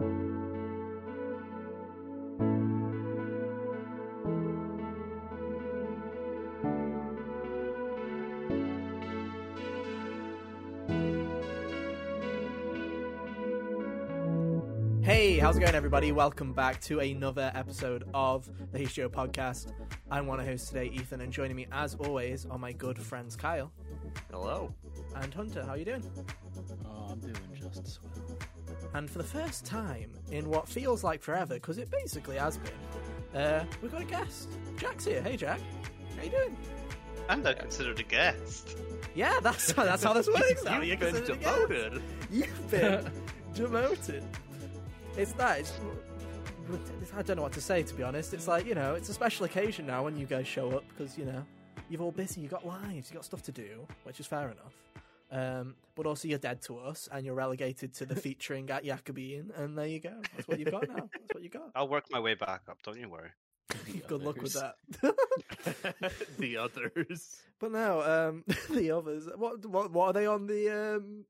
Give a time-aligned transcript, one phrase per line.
[0.00, 0.06] Hey,
[15.38, 16.12] how's it going, everybody?
[16.12, 19.72] Welcome back to another episode of the HGO podcast.
[20.10, 23.36] I'm one of hosts today, Ethan, and joining me, as always, are my good friends
[23.36, 23.70] Kyle
[24.30, 24.72] Hello.
[25.16, 25.62] and Hunter.
[25.62, 26.02] How are you doing?
[26.86, 28.38] Oh, I'm doing just as well.
[28.94, 33.40] And for the first time in what feels like forever, because it basically has been,
[33.40, 34.48] uh, we've got a guest.
[34.76, 35.22] Jack's here.
[35.22, 35.60] Hey, Jack.
[36.16, 36.56] How you doing?
[37.28, 38.76] And I'm not considered a guest.
[39.14, 40.64] Yeah, that's that's how this works.
[40.64, 40.80] now.
[40.80, 41.56] You've been considered a guest.
[41.68, 42.02] demoted.
[42.30, 43.10] You've been
[43.54, 44.24] demoted.
[45.16, 45.60] It's that.
[45.60, 45.72] It's,
[47.16, 48.32] I don't know what to say, to be honest.
[48.34, 51.16] It's like, you know, it's a special occasion now when you guys show up because,
[51.18, 51.44] you know,
[51.88, 54.74] you're all busy, you've got lives, you've got stuff to do, which is fair enough.
[55.30, 59.56] Um, but also, you're dead to us and you're relegated to the featuring at Yackabean,
[59.58, 60.14] and there you go.
[60.34, 61.08] That's what you've got now.
[61.12, 61.70] That's what you got.
[61.74, 62.82] I'll work my way back up.
[62.82, 63.30] Don't you worry.
[64.08, 64.74] Good luck with that.
[66.38, 67.36] the others.
[67.60, 71.24] but now, um, the others, what, what, what are they on the, um,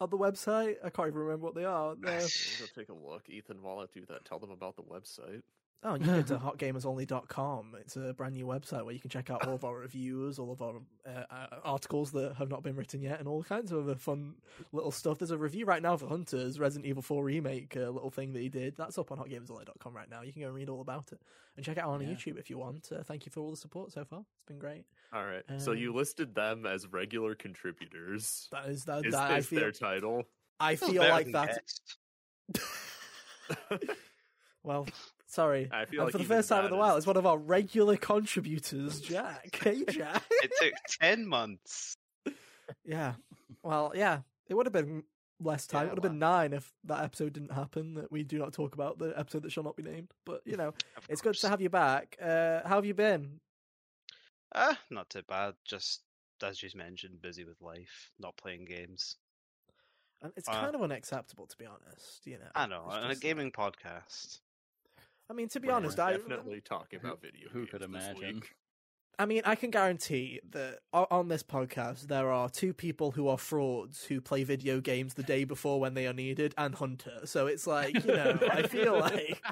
[0.00, 0.76] on the website?
[0.84, 1.94] I can't even remember what they are.
[2.00, 3.62] They're- Go take a look, Ethan.
[3.62, 5.42] While I do that, tell them about the website.
[5.84, 7.76] Oh, you can go to hotgamersonly.com.
[7.80, 10.50] It's a brand new website where you can check out all of our reviews, all
[10.50, 13.84] of our uh, uh, articles that have not been written yet, and all kinds of
[13.84, 14.34] other fun
[14.72, 15.18] little stuff.
[15.18, 18.40] There's a review right now for Hunter's Resident Evil 4 remake, a little thing that
[18.42, 18.74] he did.
[18.76, 20.22] That's up on hotgamersonly.com right now.
[20.22, 21.22] You can go and read all about it
[21.56, 22.08] and check it out on Yeah.
[22.08, 22.90] YouTube if you want.
[22.90, 24.20] Uh, thank you for all the support so far.
[24.20, 24.84] It's been great.
[25.12, 25.44] All right.
[25.58, 28.48] so Um, you listed them as regular contributors.
[28.50, 29.06] That is that.
[29.06, 29.60] Is that I feel.
[29.60, 30.24] their title?
[30.58, 31.60] I feel like than that.
[34.64, 34.86] Well,
[35.28, 35.68] sorry.
[35.70, 37.24] I feel and like for the first time in that a while, it's one of
[37.26, 39.58] our regular contributors, Jack.
[39.62, 40.22] Hey, Jack.
[40.30, 41.96] It took ten months.
[42.84, 43.14] Yeah.
[43.62, 44.20] Well, yeah.
[44.48, 45.04] It would have been
[45.40, 45.82] less time.
[45.82, 47.94] Yeah, it would have been nine if that episode didn't happen.
[47.94, 50.10] That we do not talk about the episode that shall not be named.
[50.26, 50.74] But you know,
[51.08, 52.16] it's good to have you back.
[52.20, 53.40] Uh, how have you been?
[54.54, 55.54] Ah, not too bad.
[55.64, 56.02] Just
[56.42, 59.16] as you mentioned, busy with life, not playing games.
[60.22, 62.26] And it's Uh, kind of unacceptable, to be honest.
[62.26, 62.48] You know.
[62.54, 64.40] I know, It's on a just- gaming podcast.
[65.30, 67.88] I mean, to be We're honest, I definitely talking about video who games could this
[67.88, 68.34] imagine?
[68.36, 68.54] week.
[69.20, 73.36] I mean, I can guarantee that on this podcast there are two people who are
[73.36, 77.20] frauds who play video games the day before when they are needed, and Hunter.
[77.24, 79.42] So it's like you know, I feel like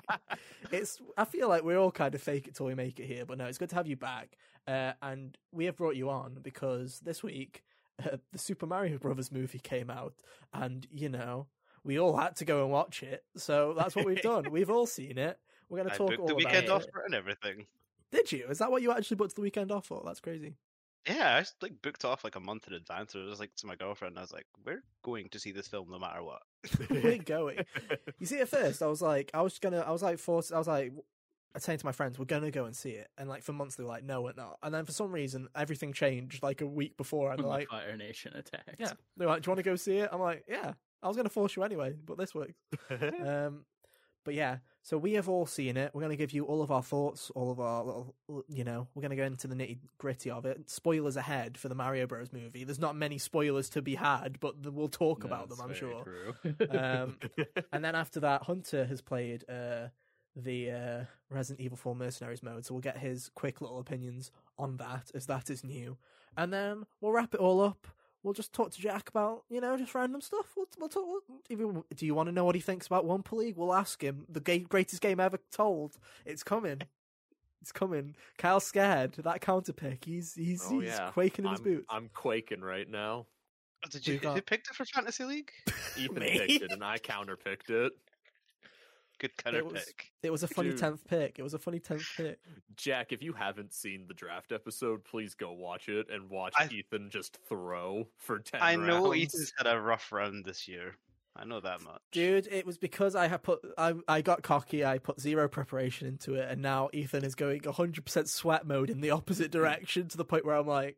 [0.70, 1.00] it's.
[1.16, 3.26] I feel like we're all kind of fake it till we make it here.
[3.26, 4.36] But no, it's good to have you back,
[4.68, 7.64] uh, and we have brought you on because this week
[8.04, 10.14] uh, the Super Mario Brothers movie came out,
[10.54, 11.48] and you know
[11.82, 13.24] we all had to go and watch it.
[13.36, 14.46] So that's what we've done.
[14.50, 15.38] we've all seen it.
[15.68, 16.92] We're going to talk all the weekend about off it.
[17.04, 17.66] and everything.
[18.12, 18.46] Did you?
[18.48, 20.02] Is that what you actually booked the weekend off for?
[20.04, 20.54] That's crazy.
[21.08, 23.14] Yeah, I just, like booked off like a month in advance.
[23.14, 25.88] I was like to my girlfriend, I was like, "We're going to see this film
[25.90, 26.42] no matter what."
[26.90, 27.58] We're going.
[28.18, 30.58] You see, at first, I was like, I was gonna, I was like, forced, I
[30.58, 33.28] was like, I was saying to my friends, we're gonna go and see it, and
[33.28, 34.58] like for months they were like, no, we're not.
[34.64, 37.76] And then for some reason, everything changed like a week before, and they're like, the
[37.76, 38.76] Fire Nation attacked.
[38.78, 40.08] yeah, they're like, do you want to go see it?
[40.12, 40.72] I'm like, yeah.
[41.02, 42.54] I was gonna force you anyway, but this works.
[42.90, 43.64] Um,
[44.26, 45.92] but yeah, so we have all seen it.
[45.94, 48.14] We're going to give you all of our thoughts, all of our little,
[48.48, 50.68] you know, we're going to go into the nitty gritty of it.
[50.68, 52.32] Spoilers ahead for the Mario Bros.
[52.32, 52.64] movie.
[52.64, 56.04] There's not many spoilers to be had, but we'll talk No, about them, I'm sure.
[56.70, 57.18] Um,
[57.72, 59.88] and then after that, Hunter has played uh,
[60.34, 64.76] the uh, Resident Evil 4 Mercenaries mode, so we'll get his quick little opinions on
[64.76, 65.96] that, as that is new.
[66.36, 67.86] And then we'll wrap it all up.
[68.26, 70.46] We'll just talk to Jack about, you know, just random stuff.
[70.56, 71.04] We'll, we'll talk.
[71.48, 73.56] We'll, if do you want to know what he thinks about Wumpa League?
[73.56, 74.24] We'll ask him.
[74.28, 75.96] The ga- greatest game ever told.
[76.24, 76.80] It's coming.
[77.62, 78.16] It's coming.
[78.36, 79.12] Kyle's scared.
[79.12, 80.04] That counter pick.
[80.04, 81.10] He's he's, Oh, he's yeah.
[81.12, 81.86] quaking in his I'm, boots.
[81.88, 83.26] I'm quaking right now.
[83.84, 84.14] Oh, did you?
[84.14, 85.52] We've got- picked it for Fantasy League?
[85.96, 87.92] Ethan picked it and I counterpicked it.
[89.18, 90.12] Good counter was- pick.
[90.22, 90.78] It was a funny Dude.
[90.78, 91.38] tenth pick.
[91.38, 92.38] It was a funny tenth pick.
[92.76, 96.68] Jack, if you haven't seen the draft episode, please go watch it and watch I-
[96.70, 99.34] Ethan just throw for 10 I know rounds.
[99.34, 100.96] Ethan's had a rough run this year.
[101.38, 102.00] I know that much.
[102.12, 104.86] Dude, it was because I had put I I got cocky.
[104.86, 109.02] I put zero preparation into it, and now Ethan is going 100% sweat mode in
[109.02, 110.96] the opposite direction to the point where I'm like,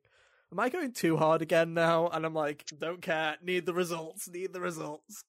[0.52, 3.36] "Am I going too hard again now?" And I'm like, "Don't care.
[3.42, 4.28] Need the results.
[4.28, 5.24] Need the results."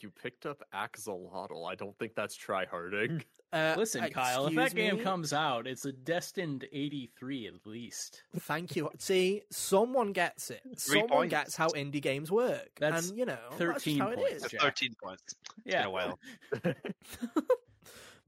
[0.00, 1.66] You picked up Axolotl.
[1.70, 3.22] I don't think that's tryharding.
[3.50, 8.22] Uh, Listen, Kyle, if that excuse game comes out, it's a destined 83 at least.
[8.40, 8.90] thank you.
[8.98, 10.60] See, someone gets it.
[10.76, 11.30] Three someone points.
[11.30, 14.52] gets how indie games work, That's and you know, that's 13 how points, is.
[14.60, 15.22] 13 points.
[15.28, 15.78] It's Yeah.
[15.78, 16.18] been a while.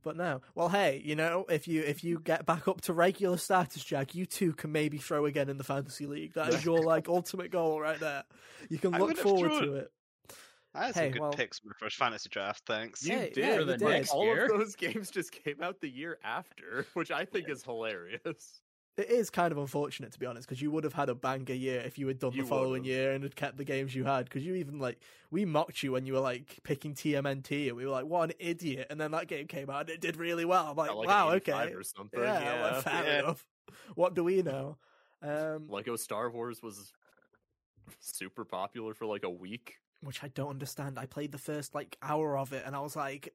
[0.03, 0.41] But no.
[0.55, 4.15] Well, hey, you know, if you if you get back up to regular status, Jack,
[4.15, 6.33] you too can maybe throw again in the fantasy league.
[6.33, 8.25] That is your like ultimate goal right there.
[8.71, 9.63] You can look forward thrown.
[9.63, 9.93] to it.
[10.75, 12.63] I had Hey, some good well- picks for my first fantasy draft.
[12.67, 13.05] Thanks.
[13.05, 13.37] You Yeah, did.
[13.37, 13.89] yeah, For the you did.
[13.89, 14.45] next All year.
[14.45, 18.63] of those games just came out the year after, which I think is hilarious.
[18.97, 21.55] It is kind of unfortunate to be honest, because you would have had a banger
[21.55, 22.87] year if you had done You the following would've.
[22.87, 24.27] year and had kept the games you had.
[24.27, 25.01] Because you even like
[25.31, 28.37] we mocked you when you were like picking TMNT, and we were like, "What an
[28.39, 30.67] idiot!" And then that game came out and it did really well.
[30.67, 32.21] I'm like, like "Wow, okay, or something.
[32.21, 33.19] yeah, Yeah, well, fair Yeah.
[33.21, 33.47] enough."
[33.95, 34.77] What do we know?
[35.23, 36.93] Um, Lego Star Wars was
[38.01, 39.77] super popular for like a week.
[40.03, 40.99] Which I don't understand.
[40.99, 43.35] I played the first like hour of it, and I was like,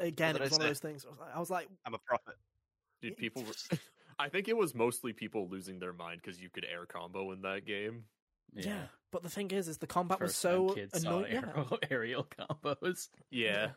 [0.00, 1.04] again, it was I one of those things.
[1.06, 2.34] I was like, I was like I'm a prophet.
[3.02, 3.78] Dude, people were.
[4.18, 7.42] I think it was mostly people losing their mind because you could air combo in
[7.42, 8.04] that game.
[8.54, 8.86] yeah.
[9.10, 11.32] But the thing is, is the combat was First time so kids saw annoying.
[11.32, 11.42] Yeah.
[11.46, 13.08] aerial, aerial combos.
[13.30, 13.46] Yeah.
[13.50, 13.68] Yeah.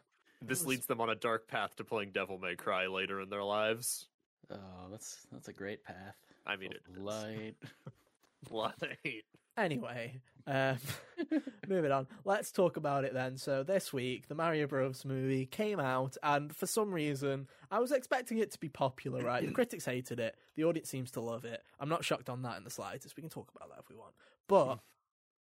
[0.41, 3.29] This was- leads them on a dark path to playing Devil May Cry later in
[3.29, 4.07] their lives.
[4.51, 6.15] Oh, that's that's a great path.
[6.45, 7.53] I mean, it light.
[8.49, 9.23] Light.
[9.57, 10.77] Anyway, um,
[11.67, 12.07] moving on.
[12.25, 13.38] Let's talk about it then.
[13.38, 15.05] So this week, the Mario Bros.
[15.05, 19.23] movie came out, and for some reason, I was expecting it to be popular.
[19.23, 20.35] Right, the critics hated it.
[20.55, 21.63] The audience seems to love it.
[21.79, 23.15] I'm not shocked on that in the slightest.
[23.15, 24.13] We can talk about that if we want.
[24.47, 24.79] But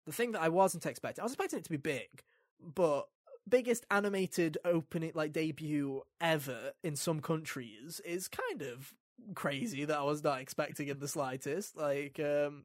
[0.07, 2.23] the thing that I wasn't expecting, I was expecting it to be big,
[2.63, 3.09] but
[3.49, 8.95] biggest animated opening like debut ever in some countries is kind of
[9.35, 11.77] crazy that I was not expecting in the slightest.
[11.77, 12.65] Like, um,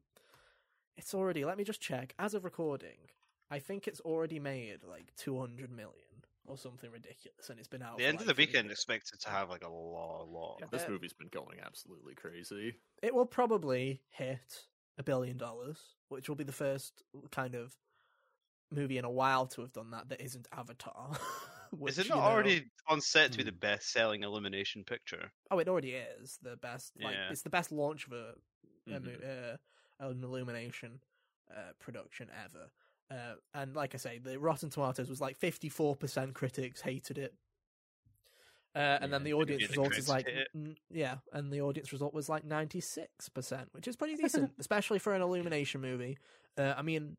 [0.96, 1.44] it's already.
[1.44, 2.14] Let me just check.
[2.18, 2.98] As of recording,
[3.50, 5.92] I think it's already made like 200 million
[6.46, 7.98] or something ridiculous, and it's been out.
[7.98, 10.58] The for, end of the weekend expected to have like a lot, lot.
[10.60, 12.74] Yeah, this Uh, movie's been going absolutely crazy.
[13.02, 14.64] It will probably hit
[14.98, 15.78] a billion dollars,
[16.08, 17.76] which will be the first kind of
[18.70, 21.16] movie in a while to have done that that isn't Avatar.
[21.72, 23.46] which, Is it you not know- already on set to be Hmm.
[23.48, 25.30] the best-selling Illumination picture?
[25.50, 26.92] Oh, it already is the best.
[27.00, 27.30] Like Yeah.
[27.30, 28.34] it's the best launch of a,
[28.88, 29.54] a mo- Mhm.
[29.54, 29.56] uh,
[30.00, 31.00] an Illumination
[31.50, 32.70] uh, production ever.
[33.10, 37.18] Uh, and like I say, the Rotten Tomatoes was like fifty four percent critics hated
[37.18, 37.34] it.
[38.74, 41.92] Uh, and then the Yeah, audience the result is like, n- yeah, and the audience
[41.92, 46.18] result was like ninety six percent, which is pretty decent, especially for an Illumination movie.
[46.58, 47.16] Uh, I mean,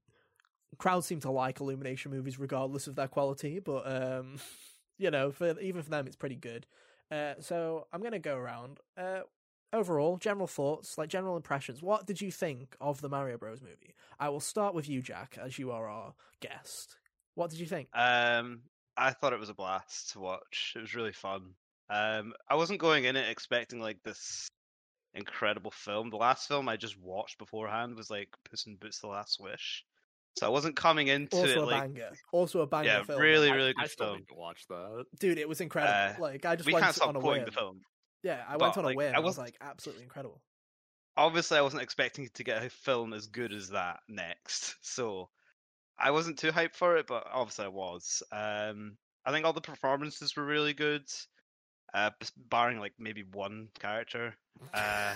[0.78, 4.40] crowds seem to like Illumination movies regardless of their quality, but um,
[5.00, 6.68] you know, for even for them, it's pretty good.
[7.12, 8.80] Uh, so I'm gonna go around.
[9.74, 11.82] Overall, general thoughts, like general impressions.
[11.82, 13.62] What did you think of the Mario Bros.
[13.62, 13.96] movie?
[14.20, 16.96] I will start with you, Jack, as you are our guest.
[17.36, 17.90] What did you think?
[17.94, 18.62] Um,
[18.96, 20.74] I thought it was a blast to watch.
[20.76, 21.54] It was really fun.
[21.90, 24.48] Um, I wasn't going in it expecting like this
[25.14, 26.10] incredible film.
[26.10, 29.84] The last film I just watched beforehand was like Puss in Boots: The Last Wish,
[30.38, 32.10] so I wasn't coming into Also it a like banger.
[32.32, 33.20] Also a banger yeah, film.
[33.20, 34.18] really, really I, good still film.
[34.20, 35.06] need to watch that.
[35.20, 35.94] Dude, it was incredible.
[35.94, 37.82] Uh, like I just We can't stop on a quoting the film.
[38.28, 39.16] Yeah, I but, went on a like, whim.
[39.16, 40.42] I was like, absolutely incredible.
[41.16, 45.30] Obviously, I wasn't expecting to get a film as good as that next, so
[45.98, 47.08] I wasn't too hyped for it.
[47.08, 48.22] But obviously, I was.
[48.34, 51.04] Um, I think all the performances were really good,
[51.94, 52.10] uh,
[52.50, 54.36] barring like maybe one character.
[54.74, 55.14] Uh,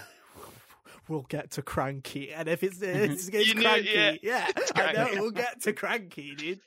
[1.09, 4.71] we'll get to Cranky, and if it's it's, it's You knew- Cranky, yeah, yeah, it's
[4.75, 6.61] I know we'll get to Cranky, dude.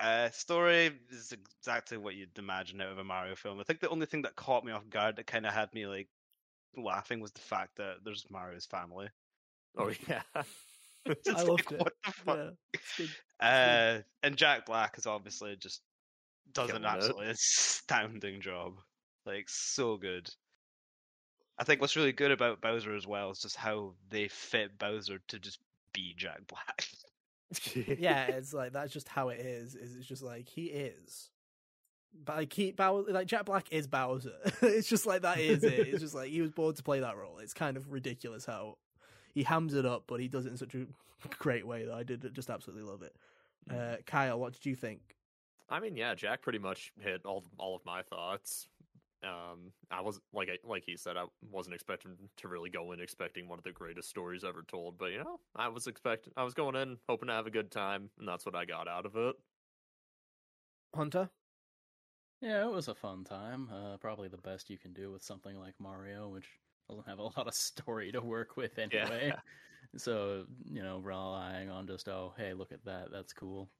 [0.00, 3.60] Uh, story is exactly what you'd imagine out of a Mario film.
[3.60, 5.86] I think the only thing that caught me off guard that kind of had me
[5.86, 6.08] like
[6.76, 9.08] laughing was the fact that there's Mario's family.
[9.76, 10.22] Oh yeah.
[11.06, 11.88] It's I like, loved it.
[12.04, 12.40] The fuck?
[12.98, 13.06] Yeah.
[13.40, 15.82] Uh, and Jack Black is obviously just
[16.52, 16.88] does an it.
[16.88, 18.74] absolutely astounding job.
[19.24, 20.28] Like so good.
[21.58, 25.20] I think what's really good about Bowser as well is just how they fit Bowser
[25.28, 25.60] to just
[25.92, 26.86] be Jack Black.
[27.98, 29.74] yeah, it's like that's just how it is.
[29.74, 31.30] Is it's just like he is.
[32.24, 34.34] But like he Bowser, like Jack Black is Bowser.
[34.62, 35.88] it's just like that is it.
[35.88, 37.38] It's just like he was born to play that role.
[37.38, 38.78] It's kind of ridiculous how
[39.32, 40.86] he hams it up, but he does it in such a
[41.38, 43.14] great way that I did just absolutely love it.
[43.70, 45.00] Uh, Kyle, what did you think?
[45.68, 48.68] I mean, yeah, Jack pretty much hit all all of my thoughts.
[49.22, 53.00] Um, I was like I, like he said, I wasn't expecting to really go in
[53.00, 56.44] expecting one of the greatest stories ever told, but you know, I was expecting, I
[56.44, 59.06] was going in hoping to have a good time, and that's what I got out
[59.06, 59.36] of it.
[60.94, 61.30] Hunter?
[62.40, 63.68] Yeah, it was a fun time.
[63.70, 66.48] Uh, probably the best you can do with something like Mario, which
[66.88, 69.32] doesn't have a lot of story to work with anyway.
[69.96, 73.10] So, you know, relying on just, oh, hey, look at that.
[73.12, 73.70] That's cool.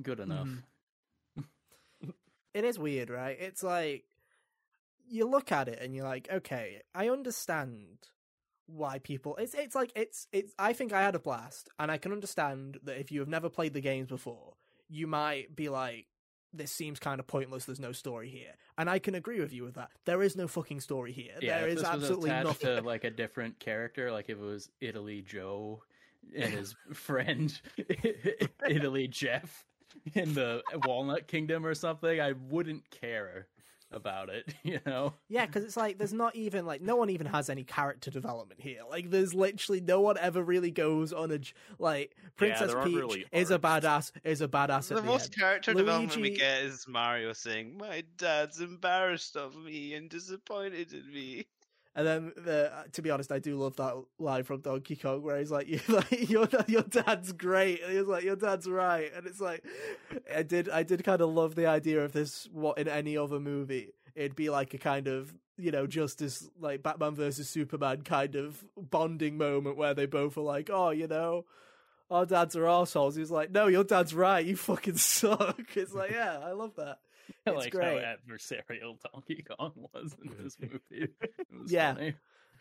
[0.00, 0.48] Good enough.
[1.38, 1.44] Mhm.
[2.54, 3.38] it is weird, right?
[3.38, 4.04] It's like
[5.12, 8.08] you look at it and you're like, okay, I understand
[8.66, 9.36] why people.
[9.36, 10.54] It's it's like it's it's.
[10.58, 13.48] I think I had a blast, and I can understand that if you have never
[13.48, 14.54] played the games before,
[14.88, 16.06] you might be like.
[16.54, 17.64] This seems kind of pointless.
[17.64, 19.88] There's no story here, and I can agree with you with that.
[20.04, 21.32] There is no fucking story here.
[21.40, 22.76] Yeah, there if is this absolutely was attached nothing.
[22.76, 25.82] to like a different character, like if it was Italy Joe
[26.36, 27.58] and his friend
[28.68, 29.64] Italy Jeff,
[30.14, 33.46] in the Walnut Kingdom or something, I wouldn't care
[33.94, 35.14] about it, you know?
[35.28, 38.60] Yeah, because it's like there's not even like no one even has any character development
[38.60, 38.80] here.
[38.88, 41.40] Like there's literally no one ever really goes on a
[41.78, 43.86] like Princess there aren't Peach really is a arcs.
[43.86, 44.88] badass is a badass.
[44.88, 45.36] The at the most end.
[45.36, 51.12] character development we get is Mario saying, "My dad's embarrassed of me and disappointed in
[51.12, 51.46] me."
[51.94, 55.22] And then, the, uh, to be honest, I do love that line from Donkey Kong
[55.22, 59.12] where he's like, you, like "Your your dad's great," and he's like, "Your dad's right,"
[59.14, 59.62] and it's like,
[60.34, 62.48] I did I did kind of love the idea of this.
[62.50, 66.82] What in any other movie, it'd be like a kind of you know justice like
[66.82, 71.44] Batman versus Superman kind of bonding moment where they both are like, "Oh, you know."
[72.10, 73.16] Our dads are assholes.
[73.16, 74.44] He's like, no, your dad's right.
[74.44, 75.58] You fucking suck.
[75.74, 76.98] It's like, yeah, I love that.
[77.46, 78.02] Like great.
[78.02, 81.08] how adversarial Donkey Kong was in this movie.
[81.20, 81.94] It was Yeah.
[81.94, 82.14] funny.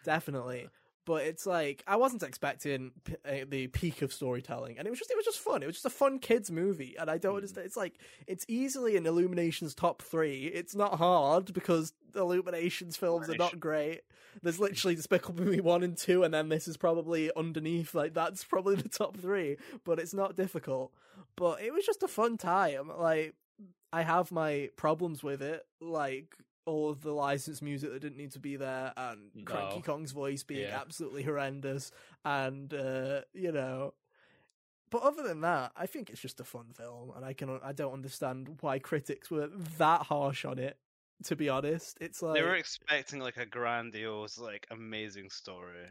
[0.04, 0.70] definitely.
[1.04, 5.00] But it's like I wasn't expecting p- uh, the peak of storytelling, and it was
[5.00, 5.63] just it was just fun.
[5.63, 7.66] It was just a fun kids movie, and I don't understand.
[7.66, 10.44] It's like it's easily in Illumination's top three.
[10.46, 14.01] It's not hard because Illumination's films are not great.
[14.44, 17.96] There's literally Despicable Me one and two, and then this is probably underneath.
[17.96, 20.94] Like that's probably the top three, but it's not difficult.
[21.36, 22.92] But it was just a fun time.
[22.96, 23.34] Like
[23.93, 28.31] I have my problems with it, like all of the licensed music that didn't need
[28.31, 30.79] to be there, and Cranky Kong's voice being Yeah.
[30.79, 31.91] absolutely horrendous,
[32.24, 33.93] and uh, you know.
[34.89, 37.71] But other than that, I think it's just a fun film, and I can I
[37.71, 40.77] don't understand why critics were that harsh on it.
[41.25, 45.86] To be honest, it's like They were expecting like a grandiose, like amazing story.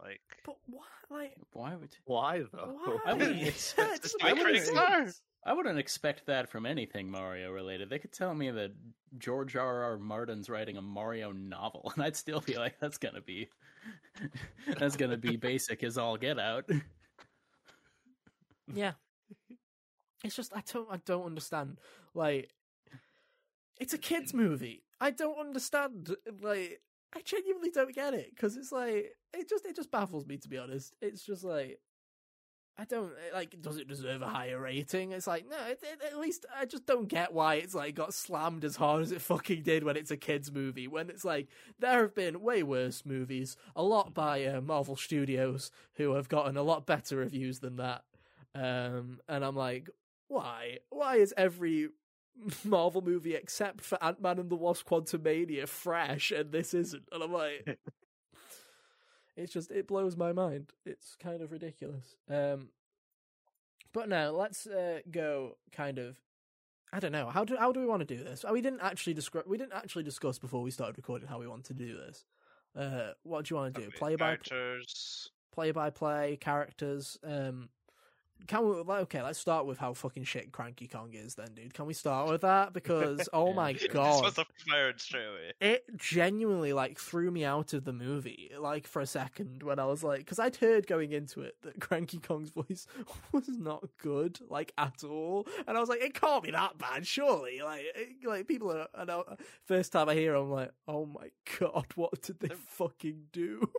[0.00, 2.74] Like but what like Why would Why though?
[2.84, 2.98] why?
[3.06, 4.12] I wouldn't Yeah, expect it
[4.52, 7.90] this I wouldn't expect that from anything Mario related.
[7.90, 8.72] They could tell me that
[9.18, 9.82] George R.
[9.82, 9.98] R.
[9.98, 13.48] Martin's writing a Mario novel, and I'd still be like, "That's gonna be,
[14.78, 16.68] that's gonna be basic as all get out."
[18.72, 18.92] Yeah.
[20.24, 21.78] It's just I don't I don't understand.
[22.14, 22.50] Like
[23.78, 24.84] it's a kids movie.
[25.00, 26.16] I don't understand.
[26.40, 26.80] Like
[27.14, 30.48] I genuinely don't get it because it's like it just it just baffles me to
[30.48, 30.94] be honest.
[31.02, 31.78] It's just like
[32.76, 33.60] I don't like.
[33.62, 35.12] Does it deserve a higher rating?
[35.12, 35.56] It's like no.
[35.68, 39.02] It, it- at least I just don't get why it's like got slammed as hard
[39.02, 40.88] as it fucking did when it's a kids movie.
[40.88, 41.46] When it's like
[41.78, 46.56] there have been way worse movies, a lot by uh, Marvel Studios who have gotten
[46.56, 48.02] a lot better reviews than that.
[48.56, 49.88] Um, and I'm like,
[50.26, 50.78] why?
[50.90, 51.90] Why is every
[52.64, 57.04] Marvel movie except for Ant Man and the Wasp: Quantumania fresh, and this isn't?
[57.12, 57.78] And I'm like,
[59.36, 60.72] it's just it blows my mind.
[60.84, 62.16] It's kind of ridiculous.
[62.30, 62.68] Um,
[63.92, 66.16] but now let's uh, go kind of.
[66.92, 68.44] I don't know how do how do we want to do this?
[68.50, 69.42] We didn't actually discuss.
[69.46, 72.24] We didn't actually discuss before we started recording how we want to do this.
[72.76, 73.86] Uh, what do you want to do?
[73.88, 75.30] okay, Play by characters.
[75.52, 77.18] play by play characters.
[77.24, 77.68] Um,
[78.46, 78.76] can we?
[78.82, 81.72] like, Okay, let's start with how fucking shit Cranky Kong is, then, dude.
[81.74, 82.72] Can we start with that?
[82.72, 85.52] Because oh my god, was a fired straight away.
[85.60, 89.86] it genuinely like threw me out of the movie, like for a second when I
[89.86, 92.86] was like, because I'd heard going into it that Cranky Kong's voice
[93.32, 97.06] was not good, like at all, and I was like, it can't be that bad,
[97.06, 97.60] surely.
[97.62, 98.88] Like, it, like people are.
[98.94, 99.24] I know,
[99.66, 103.70] first time I hear, it, I'm like, oh my god, what did they fucking do?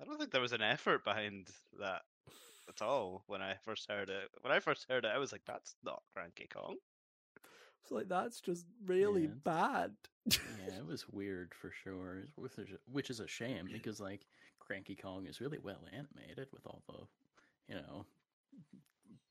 [0.00, 2.02] I don't think there was an effort behind that
[2.70, 4.30] at all when I first heard it.
[4.42, 6.76] When I first heard it, I was like, "That's not Cranky Kong."
[7.82, 9.34] It's like that's just really Yeah.
[9.44, 9.92] bad.
[10.26, 12.24] yeah, it was weird for sure.
[12.86, 14.26] Which is, a shame because like
[14.58, 18.06] Cranky Kong is really well animated with all the, you know,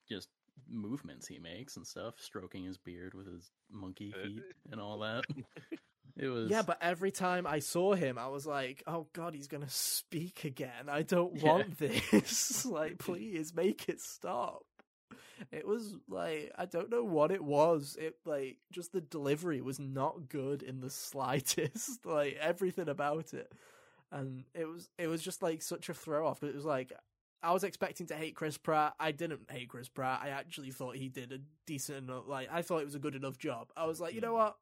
[0.07, 0.29] just
[0.67, 4.99] movements he makes and stuff, stroking his beard with his monkey Uh, feet and all
[4.99, 5.25] that.
[6.19, 9.47] It was Yeah, but every time I saw him, I was like, "Oh God, he's
[9.47, 10.89] gonna speak again.
[10.89, 11.43] I don't Yeah.
[11.43, 12.65] want this.
[12.65, 14.63] like, please make it stop."
[15.51, 17.97] It was like I don't know what it was.
[17.99, 22.05] It like just the delivery was not good in the slightest.
[22.05, 23.51] like everything about it,
[24.11, 26.43] and it was it was just like such a throw off.
[26.43, 26.91] It was like
[27.41, 28.93] I was expecting to hate Chris Pratt.
[28.99, 30.19] I didn't hate Chris Pratt.
[30.21, 32.27] I actually thought he did a decent enough.
[32.27, 33.71] Like I thought it was a good enough job.
[33.77, 34.39] I was like, you know mm.
[34.39, 34.57] what?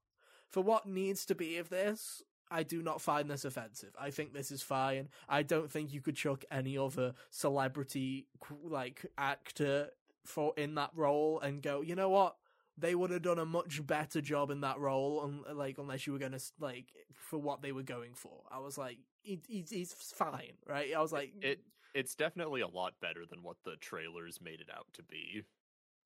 [0.49, 3.93] For what needs to be of this, I do not find this offensive.
[3.99, 5.09] I think this is fine.
[5.27, 8.27] I don't think you could chuck any other celebrity
[8.63, 9.89] like actor
[10.25, 12.35] for in that role and go, you know what?
[12.77, 16.13] They would have done a much better job in that role, un- like unless you
[16.13, 18.43] were gonna like for what they were going for.
[18.51, 20.93] I was like, he, he's, he's fine, right?
[20.95, 21.43] I was like, mm.
[21.43, 21.59] it
[21.93, 25.43] it's definitely a lot better than what the trailers made it out to be.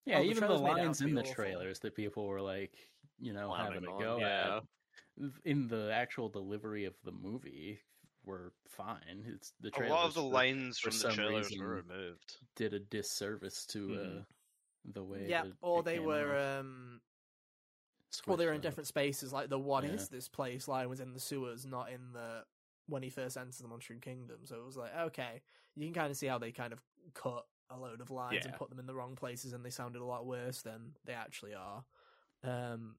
[0.06, 2.42] yeah, Oh, even the trailers made it out lines in the trailers that people were
[2.42, 2.78] like,
[3.22, 4.58] you know, having a on, go yeah.
[4.58, 4.64] at
[5.46, 7.80] in the actual delivery of the movie
[8.26, 9.24] were fine.
[9.28, 11.66] It's the A trailers lot of the for- lines for from the some trailers reason-
[11.66, 12.38] were removed.
[12.56, 14.26] did a disservice to uh, Mhm.
[14.94, 15.28] the way.
[15.30, 17.02] yeah, that or it they came were off um
[18.28, 18.64] or they were in up.
[18.64, 19.32] different spaces.
[19.32, 20.08] Like the "What is Yeah.
[20.18, 22.46] this place?" line was in the sewers, not in the
[22.88, 24.46] when he first entered the Mushroom Kingdom.
[24.46, 25.42] So it was like, okay,
[25.76, 26.82] you can kind of see how they kind of
[27.14, 30.02] cut a load of lines and put them in the wrong places, and they sounded
[30.02, 31.86] a lot worse than they actually are.
[32.44, 32.98] Um,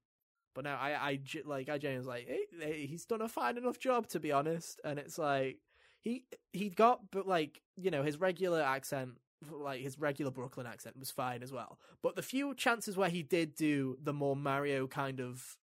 [0.55, 3.79] but now I, I like I was like, hey, hey, he's done a fine enough
[3.79, 5.59] job to be honest, and it's like
[6.01, 9.13] he he got but like you know his regular accent
[9.51, 11.79] like his regular Brooklyn accent was fine as well.
[12.03, 15.57] But the few chances where he did do the more Mario kind of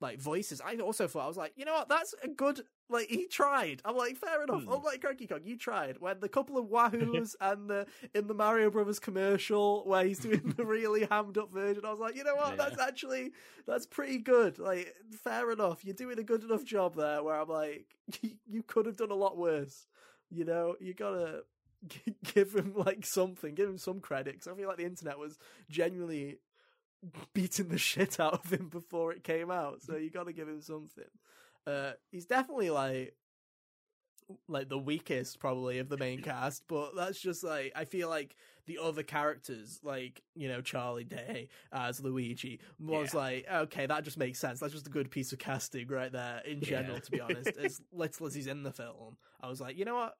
[0.00, 3.08] like voices, I also thought I was like, you know what, that's a good like
[3.08, 3.80] he tried.
[3.84, 4.62] I'm like, fair enough.
[4.64, 4.72] Hmm.
[4.72, 5.98] Unlike Cranky Kong, you tried.
[6.00, 10.54] When the couple of wahoos and the in the Mario Brothers commercial where he's doing
[10.56, 12.56] the really hammed up version, I was like, you know what, Yeah.
[12.68, 13.32] that's actually
[13.66, 14.58] that's pretty good.
[14.58, 15.84] Like, fair enough.
[15.84, 17.22] You're doing a good enough job there.
[17.22, 17.86] Where I'm like,
[18.46, 19.86] you could have done a lot worse.
[20.30, 21.42] You know, you gotta
[22.34, 24.34] give him like something, give him some credit.
[24.34, 25.38] Because I feel like the internet was
[25.70, 26.38] genuinely
[27.34, 29.82] beating the shit out of him before it came out.
[29.82, 31.04] So you gotta give him something.
[31.66, 33.14] Uh, he's definitely like
[34.48, 38.34] like the weakest probably of the main cast, but that's just like I feel like
[38.66, 43.20] the other characters, like you know Charlie Day as Luigi, was Yeah.
[43.20, 44.58] like okay, that just makes sense.
[44.58, 46.42] That's just a good piece of casting right there.
[46.44, 46.64] In Yeah.
[46.82, 49.84] general, to be honest, as little as he's in the film, I was like, you
[49.84, 50.16] know what,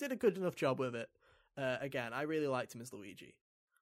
[0.00, 1.08] did a good enough job with it.
[1.56, 3.34] Uh, again, I really liked him as Luigi,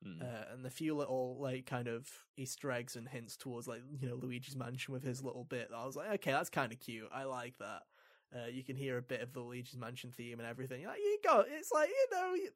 [0.07, 0.21] Mm.
[0.23, 4.09] uh, and the few little like kind of Easter eggs and hints towards like you
[4.09, 5.71] know Luigi's mansion with his little bit.
[5.77, 7.09] I was like, okay, that's kind of cute.
[7.15, 7.83] I like that.
[8.35, 10.81] Uh, you can hear a bit of the Luigi's Mansion theme and everything.
[10.81, 12.49] You're Like, you go, it's like you know, you,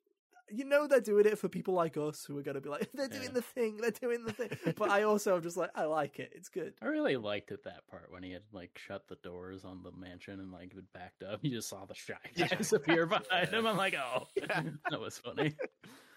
[0.50, 2.88] you know they're doing it for people like us who are going to be like,
[2.94, 3.28] they're doing Yeah.
[3.30, 4.48] the thing, they're doing the thing.
[4.76, 6.32] but I also am just like, I like it.
[6.34, 6.72] It's good.
[6.80, 9.92] I really liked it that part when he had like shut the doors on the
[9.92, 11.40] mansion and like it backed up.
[11.42, 12.46] You just saw the shy Yeah.
[12.48, 13.66] guys appear behind him.
[13.66, 14.28] I'm like, oh,
[14.90, 15.54] that was funny.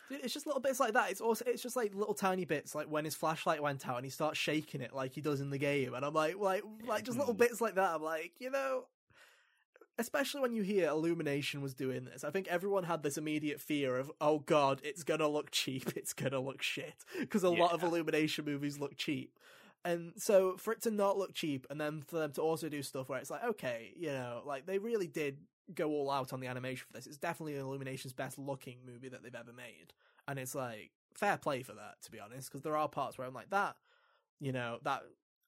[0.10, 1.12] Dude, it's just little bits like that.
[1.12, 4.06] It's also it's just like little tiny bits, like when his flashlight went out and
[4.06, 7.04] he starts shaking it like he does in the game, and I'm like, like, like
[7.04, 7.40] just little Mm.
[7.40, 7.96] bits like that.
[7.96, 8.86] I'm like, you know,
[9.98, 13.98] especially when you hear Illumination was doing this, I think everyone had this immediate fear
[13.98, 17.84] of, oh god, it's gonna look cheap, it's gonna look shit, because a lot of
[17.84, 19.38] Illumination movies look cheap.
[19.86, 22.82] And so for it to not look cheap, and then for them to also do
[22.82, 25.38] stuff where it's like, okay, you know, like they really did
[25.76, 27.08] go all out on the animation for this.
[27.08, 29.94] It's definitely Illumination's best looking movie that they've ever made,
[30.28, 33.28] and it's like fair play for that, to be honest, because there are parts where
[33.28, 33.76] I'm like that,
[34.40, 35.04] you know, that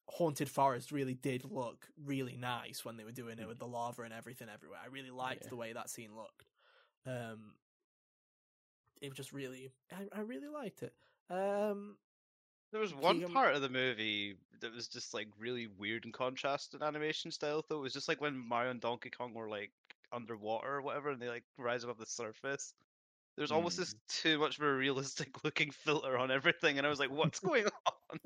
[0.08, 4.02] haunted forest really did look really nice when they were doing it with the lava
[4.02, 4.80] and everything everywhere.
[4.84, 5.50] I really liked Yeah.
[5.50, 6.46] the way that scene looked.
[7.06, 7.54] Um,
[9.02, 10.94] it was just really, I, I really liked it.
[11.30, 11.98] Um,
[12.72, 16.12] There was one Keegan- part of the movie that was just like really weird in
[16.12, 17.64] contrast in animation style.
[17.68, 19.72] Though it was just like when Mario and Donkey Kong were like
[20.14, 22.74] underwater or whatever, and they like rise above the surface.
[23.38, 23.98] There's almost this mm.
[24.10, 27.66] too much of a realistic looking filter on everything, and I was like, "What's going
[27.86, 28.20] on?"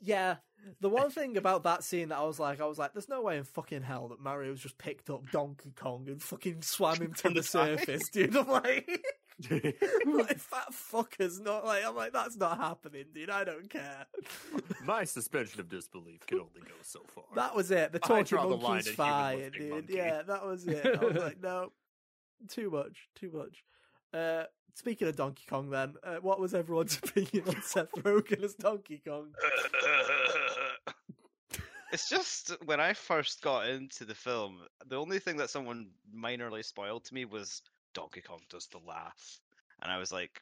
[0.00, 0.36] Yeah,
[0.80, 3.22] the one thing about that scene that I was like, I was like, there's no
[3.22, 7.14] way in fucking hell that Mario's just picked up Donkey Kong and fucking swam him
[7.14, 8.36] to the the surface, dude.
[8.36, 9.04] I'm like,
[9.50, 13.30] like fat fuckers, not like, I'm like, that's not happening, dude.
[13.30, 14.06] I don't care.
[14.84, 17.24] My suspension of disbelief can only go so far.
[17.34, 17.92] That was it.
[17.92, 19.70] The I talking draw the line monkey's human fine, dude.
[19.70, 19.94] monkey.
[19.94, 20.86] Yeah, that was it.
[20.86, 21.72] I was like, no,
[22.48, 23.64] too much, too much.
[24.12, 28.54] Uh, speaking of Donkey Kong, then, uh, what was everyone's opinion on Seth Rogen as
[28.54, 29.30] Donkey Kong?
[31.92, 36.64] it's just when I first got into the film, the only thing that someone minorly
[36.64, 37.62] spoiled to me was
[37.94, 39.38] Donkey Kong does the laugh,
[39.82, 40.40] and I was like,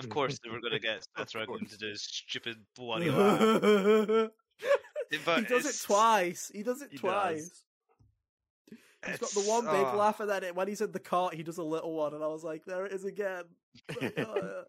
[0.00, 4.30] "Of course they were going to get Seth Rogen to do his stupid bloody laugh."
[5.10, 6.50] he does it twice.
[6.54, 7.48] He does it He twice.
[7.48, 7.62] does.
[9.06, 9.96] He's got the one big oh.
[9.96, 12.24] laugh, and then it, when he's in the cart, he does a little one, and
[12.24, 13.44] I was like, "There it is again."
[14.18, 14.64] Oh,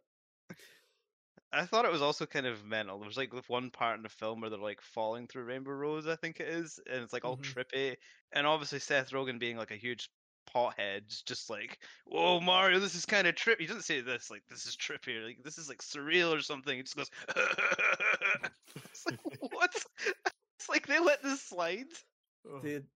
[1.54, 3.00] I thought it was also kind of mental.
[3.00, 6.08] There was like one part in the film where they're like falling through Rainbow Road,
[6.08, 7.54] I think it is, and it's like all Mhm.
[7.54, 7.96] trippy.
[8.34, 10.10] And obviously Seth Rogen being like a huge
[10.58, 14.30] pothead, is just like, "Whoa, Mario, this is kind of trippy." He doesn't say this
[14.30, 16.76] like this is trippy, like this is like surreal or something.
[16.78, 17.10] He just goes,
[18.76, 19.20] "It's like
[19.54, 19.76] what?"
[20.60, 21.88] It's like they let this slide.
[22.62, 22.88] dude,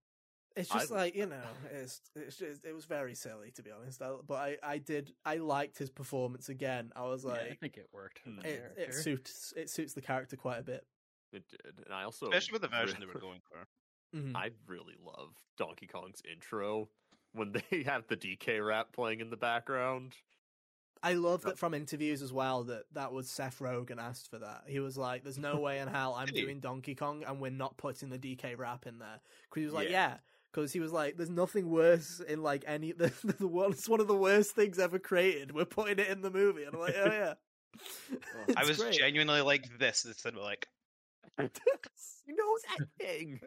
[0.56, 3.71] it's I- just like you know, it's it's just it was very silly to be
[3.71, 4.02] honest.
[4.02, 6.91] I, but I I did I liked his performance again.
[6.95, 8.19] I was Yeah, I think it worked.
[8.19, 10.86] For the it it suits it suits the character quite a bit.
[11.32, 13.65] It did, and I also Especially with the version they were going for.
[14.13, 14.36] Mhm.
[14.36, 16.89] I really love Donkey Kong's intro
[17.34, 20.15] when they have the DK rap playing in the background.
[21.04, 24.63] I love that from interviews as well that that was Seth Rogen asked for that.
[24.67, 27.76] He was like, "There's no way in hell I'm doing Donkey Kong and we're not
[27.78, 30.10] putting the DK rap in there." Because he was like, Yeah.
[30.10, 30.17] "Yeah."
[30.54, 33.72] Because he was like, "There's nothing worse in like any the the one.
[33.72, 35.54] It's one of the worst things ever created.
[35.56, 37.34] We're putting it in the movie." And I'm like, "Oh yeah,
[38.56, 38.94] I was great.
[38.94, 40.67] genuinely like this instead of like,
[41.38, 43.39] he knows acting.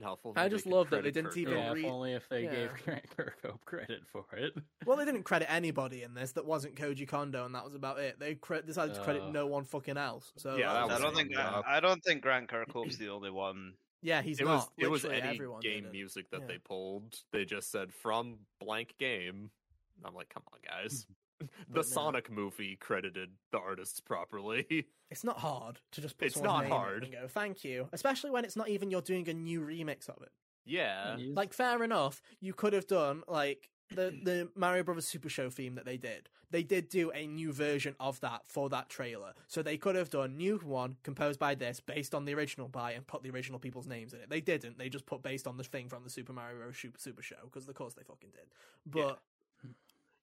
[0.00, 2.12] No, if only I just love that they didn't Kurt even Yeah, re- if only
[2.12, 2.50] if they yeah.
[2.54, 4.54] gave Grant Kirkhope credit for it.
[4.86, 7.98] Well, they didn't credit anybody in this that wasn't Koji Kondo, and that was about
[7.98, 8.18] it.
[8.18, 10.32] They cre- decided to credit Uh, no one fucking else.
[10.36, 11.64] So Yeah, that that I don't was think fucked up.
[11.66, 13.74] I, I don't think Grant Kirkhope's the only one.
[14.02, 14.54] yeah, he's it not.
[14.54, 16.46] was it was any everyone game music that Yeah.
[16.46, 17.16] they pulled.
[17.32, 19.50] They just said from blank game.
[20.04, 21.06] I'm like, come on, guys.
[21.40, 21.82] The no.
[21.82, 24.86] Sonic movie credited the artists properly.
[25.10, 27.04] It's not hard to just put It's not name hard.
[27.04, 30.20] and go thank you, especially when it's not even you're doing a new remix of
[30.22, 30.28] it.
[30.66, 35.48] yeah, Like, fair enough, you could have done like the the Mario Brothers Super Show
[35.48, 36.28] theme that they did.
[36.50, 40.10] They did do a new version of that for that trailer, so they could have
[40.10, 43.58] done new one composed by this, based on the original by, and put the original
[43.58, 44.28] people's names in it.
[44.28, 44.76] They didn't.
[44.76, 46.76] They just put based on the thing from the Super Mario Bros.
[46.76, 48.48] Super Super Show because of course they fucking did.
[48.84, 49.20] But.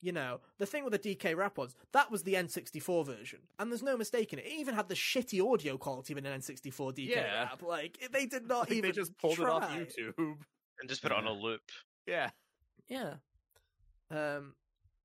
[0.06, 3.72] You know, the thing with the DK rap was that was the N64 version, and
[3.72, 4.46] there's no mistake in it.
[4.46, 7.42] It even had the shitty audio quality of an N64 DK Yeah.
[7.46, 7.64] rap.
[7.64, 9.68] Like they did not even they just pulled it off.
[9.72, 10.14] YouTube.
[10.18, 11.62] And just put it on a loop.
[12.06, 12.30] Yeah,
[12.88, 13.16] Yeah.
[14.12, 14.54] Um,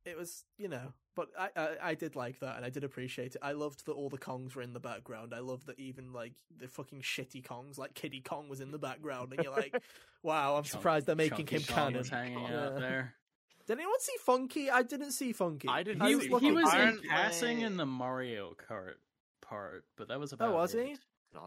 [0.04, 3.34] it was you know, but I, I I did like that and I did appreciate
[3.36, 3.40] it.
[3.42, 5.32] I loved that all the Kongs were in the background.
[5.34, 8.78] I loved that even like the fucking shitty Kongs, like Kiddy Kong, was in the
[8.78, 9.74] background, and you're like,
[10.22, 11.98] wow, I'm Chunk- surprised they're making Chunky him Kong canon.
[11.98, 12.64] was hanging Yeah.
[12.66, 13.14] out there.
[13.70, 14.68] Did anyone see Funky?
[14.68, 15.68] I didn't see Funky.
[15.68, 16.50] I didn't He, see he Funky.
[16.50, 18.94] was in passing in the Mario Kart
[19.42, 20.48] part, but that was about.
[20.48, 20.86] Oh, was it.
[20.88, 20.96] he?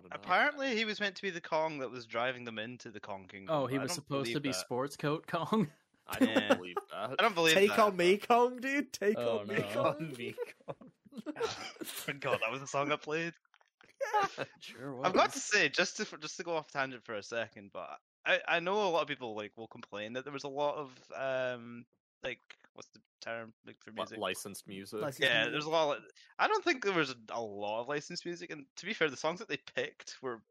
[0.09, 3.25] Apparently, he was meant to be the Kong that was driving them into the Kong
[3.29, 3.53] Kingdom.
[3.53, 4.55] Oh, he was supposed to be that.
[4.55, 5.67] Sports Coat Kong.
[6.07, 6.53] I don't Yeah.
[6.55, 7.15] believe that.
[7.19, 7.79] I don't believe Take that.
[7.79, 8.93] on me, Kong, dude.
[8.93, 9.63] Take Oh, on me, no.
[9.73, 9.95] Kong.
[9.99, 10.33] On me.
[11.27, 13.33] Oh God, that was the song I played.
[14.61, 15.05] sure was.
[15.07, 17.89] I've got to say, just to just to go off tangent for a second, but
[18.25, 20.75] I I know a lot of people like will complain that there was a lot
[20.75, 20.91] of
[21.53, 21.85] um
[22.23, 22.41] like
[22.73, 24.17] what's the term like for Li- music?
[24.17, 25.01] licensed music.
[25.01, 25.51] Licensed yeah, music.
[25.53, 25.97] there's a lot.
[25.97, 26.03] Of,
[26.39, 29.09] I don't think there was a, a lot of licensed music, and to be fair,
[29.09, 30.41] the songs that they picked were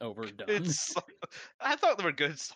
[0.00, 0.46] overdone.
[0.46, 0.70] good.
[0.70, 1.00] So-
[1.60, 2.54] I thought they were good songs.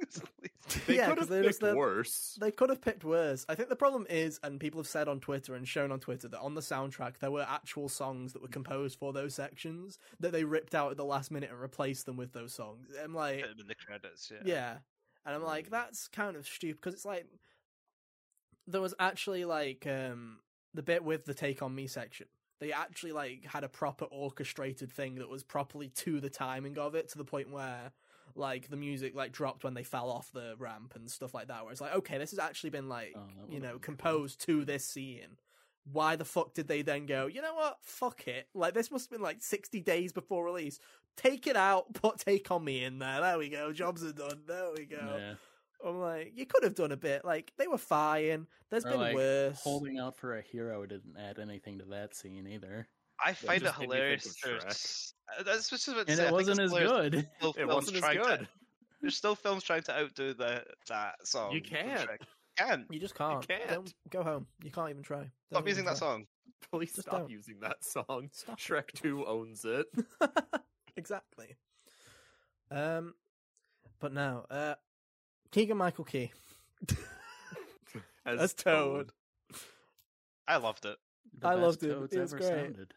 [0.00, 0.52] at least.
[0.86, 2.38] They yeah, could 'cause have picked the- worse.
[2.40, 3.44] They could have picked worse.
[3.50, 6.26] I think the problem is, and people have said on Twitter and shown on Twitter
[6.28, 8.52] that on the soundtrack there were actual songs that were mm.
[8.52, 12.16] composed for those sections that they ripped out at the last minute and replaced them
[12.16, 12.88] with those songs.
[13.02, 14.32] I'm like, in the credits.
[14.32, 14.40] Yeah.
[14.46, 14.76] yeah,
[15.26, 15.70] and I'm like, mm.
[15.70, 17.26] that's kind of stupid because it's like
[18.66, 20.38] there was actually like um
[20.72, 22.26] the bit with the Take on Me section.
[22.60, 26.94] They actually like had a proper orchestrated thing that was properly to the timing of
[26.94, 27.92] it to the point where
[28.34, 31.62] like the music like dropped when they fell off the ramp and stuff like that
[31.62, 33.78] where it's like okay this has actually been like Oh, you know been cool.
[33.80, 35.36] composed to this scene.
[35.92, 37.78] Why the fuck did they then go you know what?
[37.82, 38.48] Fuck it.
[38.54, 40.78] Like this must have been like 60 days before release.
[41.16, 41.92] Take it out.
[41.94, 43.20] Put take on me in there.
[43.20, 43.72] There we go.
[43.72, 44.40] Jobs are done.
[44.48, 44.96] There we go.
[45.18, 45.34] Yeah.
[45.86, 49.00] I'm like you could have done a bit like they were fine there's Or, been
[49.00, 52.88] like, worse Holding out for a hero didn't add anything to that scene either.
[53.24, 54.26] I find it just made me think hilarious.
[54.26, 57.14] of There's, uh, that's just what And I it wasn't as good.
[57.56, 58.48] It wasn't as trying to- good.
[59.00, 61.52] there's still films trying to outdo the that song.
[61.52, 62.00] You can't.
[62.08, 62.18] Shrek.
[62.56, 63.68] Can't you just can't, can't.
[63.68, 66.26] Don't go home you can't even try stop Don't using even that song.
[66.72, 67.30] Please Just stop don't.
[67.30, 68.30] using that song.
[68.32, 68.58] Stop.
[68.58, 69.86] Shrek 2 owns it.
[70.96, 71.54] exactly.
[72.70, 73.14] Um,
[74.00, 74.74] but now, uh,
[75.54, 76.32] Keegan Michael Key.
[78.26, 79.12] As As Toad.
[80.48, 80.96] I loved it.
[81.38, 81.90] The I loved it.
[81.92, 82.48] Toads It was ever great.
[82.64, 82.94] sounded.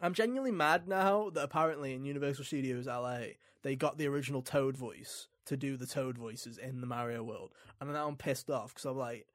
[0.00, 3.20] I'm genuinely mad now that apparently in Universal Studios LA
[3.62, 7.52] they got the original Toad voice to do the Toad voices in the Mario world,
[7.78, 9.26] and now I'm pissed off because I'm like,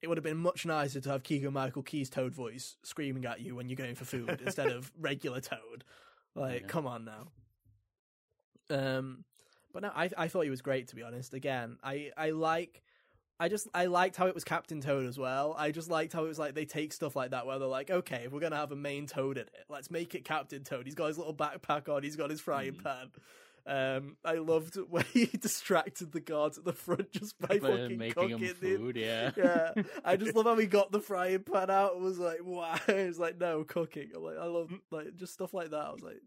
[0.00, 3.40] it would have been much nicer to have Keegan Michael Key's Toad voice screaming at
[3.40, 5.82] you when you're going for food instead of regular Toad.
[6.36, 6.66] Like, Yeah.
[6.68, 7.28] come on now.
[8.70, 9.24] Um,
[9.76, 11.34] but no, I I thought he was great to be honest.
[11.34, 12.82] Again, I I like.
[13.38, 15.54] I just I liked how it was Captain Toad as well.
[15.58, 17.90] I just liked how it was like they take stuff like that where they're like,
[17.90, 20.86] okay, if we're gonna have a main Toad in it, let's make it Captain Toad.
[20.86, 22.82] He's got his little backpack on, he's got his frying Mm.
[22.82, 23.10] pan.
[23.66, 28.14] Um, I loved when he distracted the guards at the front just by fucking making
[28.14, 28.56] cooking, dude.
[28.80, 29.32] food, yeah.
[29.36, 29.72] Yeah,
[30.04, 32.78] I just love how he got the frying pan out and was like, wow.
[32.88, 34.12] It was like, no, cooking.
[34.16, 35.84] I'm like, I love like just stuff like that.
[35.84, 36.22] I was like,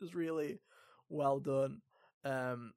[0.00, 0.60] just really
[1.10, 1.82] well done.
[2.24, 2.72] Um,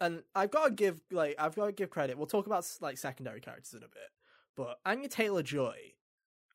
[0.00, 2.16] and I've got to give like I've got to give credit.
[2.16, 4.10] We'll talk about like secondary characters in a bit,
[4.56, 5.76] but Anya Taylor Joy.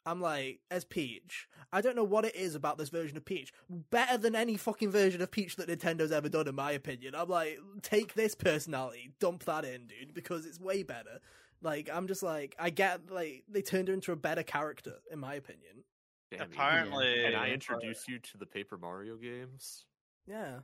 [0.08, 3.52] I'm like, as Peach, I don't know what it is about this version of Peach.
[3.90, 7.16] Better than any fucking version of Peach that Nintendo's ever done, in my opinion.
[7.16, 11.22] I'm like, take this personality, dump that in, dude, because it's way better.
[11.64, 15.18] Like, I'm just like, I get, like, they turned her into a better character, in
[15.18, 15.84] my opinion.
[16.30, 16.54] Damn, Ethan.
[16.54, 19.86] Apparently, Can I introduce you to the Paper Mario games?
[20.28, 20.60] Yeah.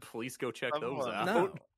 [0.00, 1.26] Please go check those out.
[1.26, 1.54] No.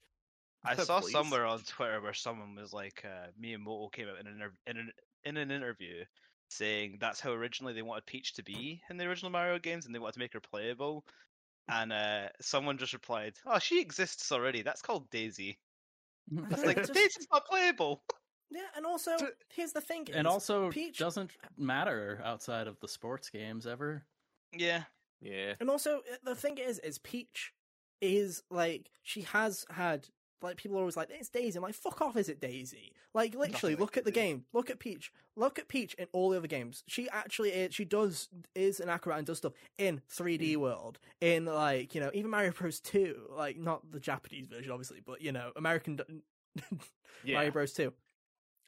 [0.65, 1.13] I saw Please.
[1.13, 4.77] somewhere on Twitter where someone was like, uh, Miyamoto came out in an, inter- in
[4.79, 4.93] an
[5.25, 6.05] in an interview
[6.49, 9.95] saying that's how originally they wanted Peach to be in the original Mario games, and
[9.95, 11.05] they wanted to make her playable.
[11.69, 14.63] And uh, someone just replied, "Oh, she exists already.
[14.63, 15.59] That's called Daisy."
[16.51, 18.03] It's Yeah, like just- Daisy's not playable.
[18.51, 19.17] Yeah, and also
[19.55, 24.05] here's the thing: and also Peach, doesn't matter outside of the sports games ever.
[24.53, 24.85] Yeah,
[25.21, 25.55] Yeah.
[25.61, 27.53] and also uh, the thing is, is Peach
[28.01, 30.07] is like she has had
[30.45, 31.57] like people are always like it's Daisy.
[31.57, 32.93] I'm like fuck off, is it Daisy?
[33.13, 36.39] Like literally, look at the game, look at Peach, look at Peach in all the
[36.39, 36.85] other games.
[36.87, 40.61] She actually is, she does is an acrobat and does stuff in 3D hmm.
[40.61, 45.01] world in like you know even Mario Bros two, like not the Japanese version obviously,
[45.05, 45.99] but you know American
[47.25, 47.35] Yeah.
[47.35, 47.93] Mario Bros 2.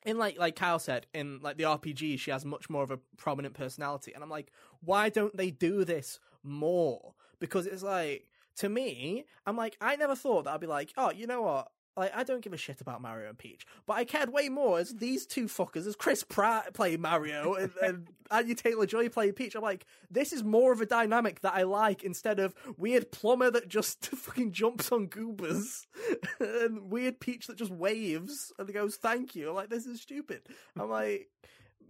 [0.05, 2.99] In like like Kyle said, in like the RPG, she has much more of a
[3.17, 7.15] prominent personality, and I'm like, why don't they do this more?
[7.41, 11.11] Because it's like to me, I'm like, I never thought that I'd be like, oh,
[11.11, 11.69] you know what?
[11.97, 14.79] Like, I don't give a shit about Mario and Peach, but I cared way more
[14.79, 19.35] as these two fuckers, as Chris Pratt played Mario and, and Anya Taylor Joy played
[19.35, 19.55] Peach.
[19.55, 23.51] I'm like, this is more of a dynamic that I like instead of weird plumber
[23.51, 25.87] that just fucking jumps on goobers
[26.41, 29.49] and weird Peach that just waves and goes, thank you.
[29.49, 30.43] I'm like, this is stupid.
[30.79, 31.31] I'm like,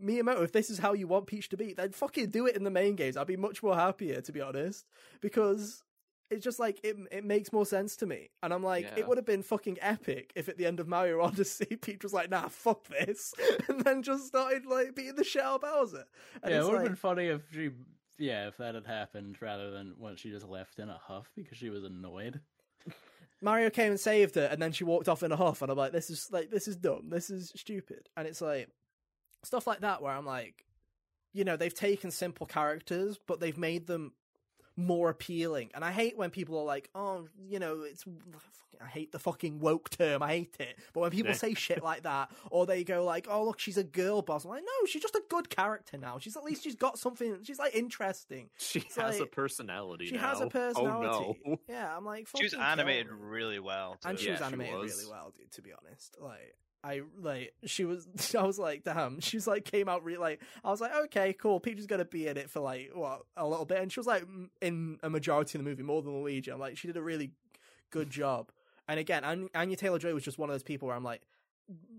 [0.00, 2.62] Miyamoto, if this is how you want Peach to be, then fucking do it in
[2.62, 3.16] the main games.
[3.16, 4.86] I'd be much more happier, to be honest,
[5.20, 5.82] because
[6.30, 8.30] it's just like it it makes more sense to me.
[8.42, 8.98] And I'm like, Yeah.
[8.98, 12.12] it would have been fucking epic if at the end of Mario Odyssey, Peach was
[12.12, 13.32] like, nah, fuck this,
[13.68, 16.04] and then just started like beating the shit out of Bowser.
[16.42, 17.70] And yeah, it would have like, been funny if she,
[18.18, 21.58] yeah, if that had happened rather than when she just left in a huff because
[21.58, 22.40] she was annoyed.
[23.42, 25.76] Mario came and saved her, and then she walked off in a huff, and I'm
[25.76, 28.68] like, this is like this is dumb, this is stupid, and it's like
[29.44, 30.64] stuff like that where I'm like,
[31.34, 34.12] you know, they've taken simple characters, but they've made them
[34.76, 38.04] more appealing, and I hate when people are like, oh, you know, it's
[38.78, 41.36] I hate the fucking woke term, I hate it, but when people Yeah.
[41.38, 44.50] say shit like that, or they go like, oh look, she's a girl boss, I'm
[44.50, 46.18] like, no, she's just a good character now.
[46.18, 47.38] She's at least she's got something.
[47.42, 48.50] She's like interesting.
[48.58, 50.06] She It's has a personality.
[50.08, 50.48] She has a now.
[50.50, 51.40] personality.
[51.46, 51.60] Oh no.
[51.70, 53.14] Yeah, I'm like, she was animated her.
[53.16, 53.96] really well.
[54.04, 54.24] and too.
[54.24, 54.92] she Yeah, was she animated was.
[54.98, 55.50] really well, dude.
[55.52, 56.54] To be honest, like
[56.86, 58.06] I like she was.
[58.38, 59.20] I was like, damn.
[59.20, 60.40] She was like came out really like.
[60.64, 61.58] I was like, okay, cool.
[61.60, 64.06] Peach is gonna be in it for like what a little bit, and she was
[64.06, 66.50] like m- in a majority of the movie more than Luigi.
[66.50, 67.32] I'm like, she did a really
[67.90, 68.50] good job.
[68.88, 71.22] And again, An- Anya Taylor Joy was just one of those people where I'm like.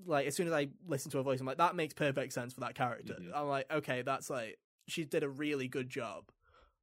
[0.05, 2.53] Like as soon as I listen to her voice, I'm like, that makes perfect sense
[2.53, 3.17] for that character.
[3.21, 3.31] Mhm.
[3.35, 6.23] I'm like, okay, that's like she did a really good job,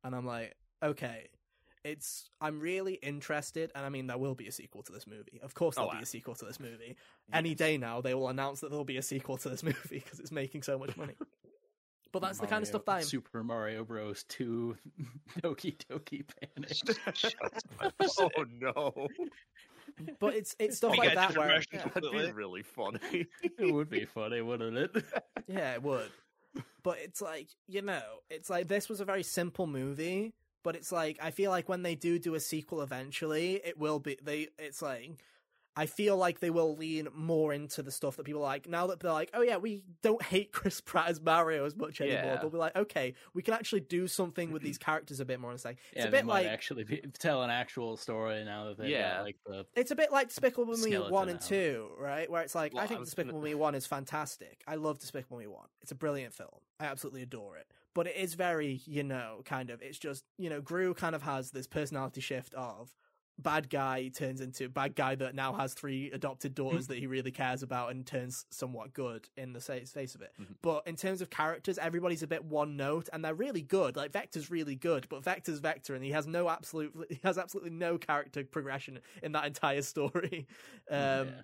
[0.05, 1.29] and I'm like, okay,
[1.85, 5.41] it's I'm really interested, and I mean there will be a sequel to this movie.
[5.43, 6.97] Of course, there'll Oh, be a sequel to this movie.
[7.33, 10.19] Any day now, they will announce that there'll be a sequel to this movie because
[10.21, 11.15] it's making so much money.
[12.13, 13.03] But that's the kind of stuff that I'm.
[13.03, 14.23] Super Mario Bros.
[14.29, 14.77] 2
[15.43, 16.23] Doki Doki
[16.55, 16.81] Panic.
[18.21, 19.09] oh no.
[20.21, 23.27] But it's it's stuff We like that where versions yeah, of- That'd be really funny.
[23.59, 25.05] it would be funny, wouldn't it?
[25.49, 26.09] yeah, it would.
[26.85, 30.35] But it's like you know, it's like this was a very simple movie.
[30.65, 34.01] But it's like I feel like when they do do a sequel eventually, it will
[34.01, 34.49] be they.
[34.59, 35.23] It's like
[35.77, 39.01] I feel like they will lean more into the stuff that people like now that
[39.01, 42.23] they're like, oh yeah, we don't hate Chris Pratt as Mario as much anymore.
[42.23, 42.37] Yeah.
[42.41, 45.51] They'll be like, okay, we can actually do something with these characters a bit more.
[45.51, 47.97] And it's like it's yeah, a they bit might like actually be, tell an actual
[47.97, 49.17] story now that they Yeah.
[49.17, 51.45] got like the it's a bit like Despicable Me Skeleton one and out.
[51.45, 52.31] two, right?
[52.31, 54.63] Where it's like Well, I I think was Despicable gonna- Me one is fantastic.
[54.69, 55.67] I love Despicable Me one.
[55.83, 56.61] It's a brilliant film.
[56.79, 57.67] I absolutely adore it.
[57.95, 59.81] But it is very, you know, kind of.
[59.83, 62.95] It's just, you know, Gru kind of has this personality shift of
[63.39, 67.33] bad guy turns into bad guy that now has three adopted daughters that he really
[67.33, 70.33] cares about and turns somewhat good in the face of it.
[70.41, 70.55] Mhm.
[70.63, 73.97] But in terms of characters, everybody's a bit one note and they're really good.
[73.97, 77.71] Like Vector's really good, but Vector's Vector and he has no absolute he has absolutely
[77.71, 80.47] no character progression in that entire story.
[80.91, 81.41] Um yeah.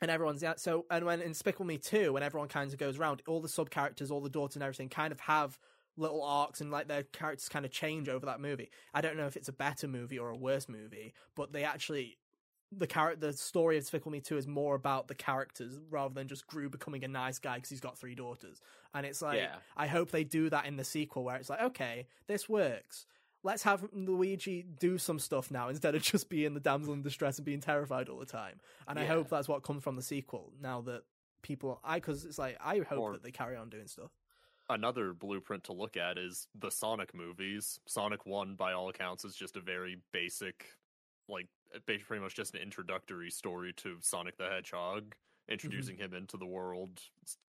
[0.00, 0.54] And everyone's yeah.
[0.56, 3.48] So, and when in Despicable Me two, when everyone kind of goes around, all the
[3.48, 5.58] sub characters, all the daughters and everything, kind of have
[5.96, 8.70] little arcs and like their characters kind of change over that movie.
[8.94, 12.18] I don't know if it's a better movie or a worse movie, but they actually
[12.70, 16.28] the character, the story of Despicable Me two is more about the characters rather than
[16.28, 18.60] just Gru becoming a nice guy because he's got three daughters.
[18.94, 19.56] And it's like Yeah.
[19.76, 23.06] I hope they do that in the sequel where it's like, okay, this works.
[23.44, 27.38] Let's have Luigi do some stuff now instead of just being the damsel in distress
[27.38, 28.60] and being terrified all the time.
[28.86, 30.52] And I hope that's what comes from the sequel.
[30.60, 31.02] Now that
[31.42, 34.10] people, I because it's like I hope Or- that they carry on doing stuff.
[34.70, 37.80] Another blueprint to look at is the Sonic movies.
[37.86, 40.74] Sonic 1, by all accounts, is just a very basic,
[41.26, 41.46] like,
[41.86, 45.52] pretty much just an introductory story to Sonic the Hedgehog, mm-hmm.
[45.52, 47.00] introducing him into the world,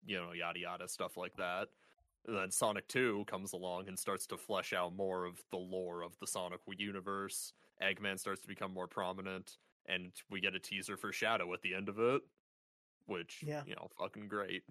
[0.05, 1.67] you know, yada yada, stuff like that.
[2.27, 6.01] And then Sonic 2 comes along and starts to flesh out more of the lore
[6.03, 7.53] of the Sonic universe.
[7.81, 11.73] Eggman starts to become more prominent, and we get a teaser for Shadow at the
[11.73, 12.21] end of it,
[13.05, 13.63] which, Yeah.
[13.65, 14.63] you know, fucking great.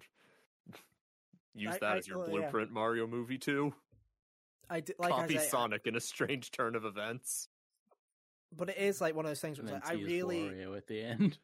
[1.55, 2.29] use I- that I- as your oh, yeah.
[2.31, 3.73] blueprint Mario movie too.
[4.69, 7.47] I did, like Copy I- Sonic in a strange turn of events.
[8.55, 9.57] but it is like one of those things.
[9.57, 11.39] And Where then like, I really, Wario at the end.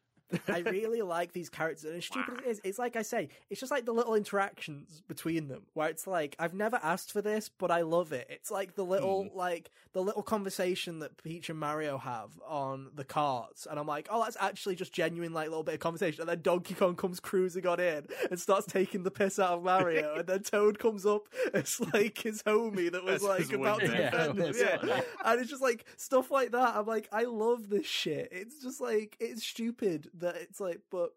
[0.48, 3.28] I really like these characters, and as stupid as it is, it's like I say,
[3.50, 7.22] it's just like the little interactions between them, where it's like I've never asked for
[7.22, 8.26] this, but I love it.
[8.28, 9.36] It's like the little, hmm.
[9.36, 14.08] like the little conversation that Peach and Mario have on the carts, and I'm like,
[14.10, 16.22] oh, that's actually just genuine, like little bit of conversation.
[16.22, 19.62] And then Donkey Kong comes cruising on in and starts taking the piss out of
[19.62, 23.80] Mario, and then Toad comes up, it's like his homie that was As like about
[23.80, 23.98] to wingman.
[23.98, 24.78] Yeah, defend it him.
[24.86, 26.76] Yeah, and it's just like stuff like that.
[26.76, 28.28] I'm like, I love this shit.
[28.32, 31.10] It's just like it's stupid that it's like, but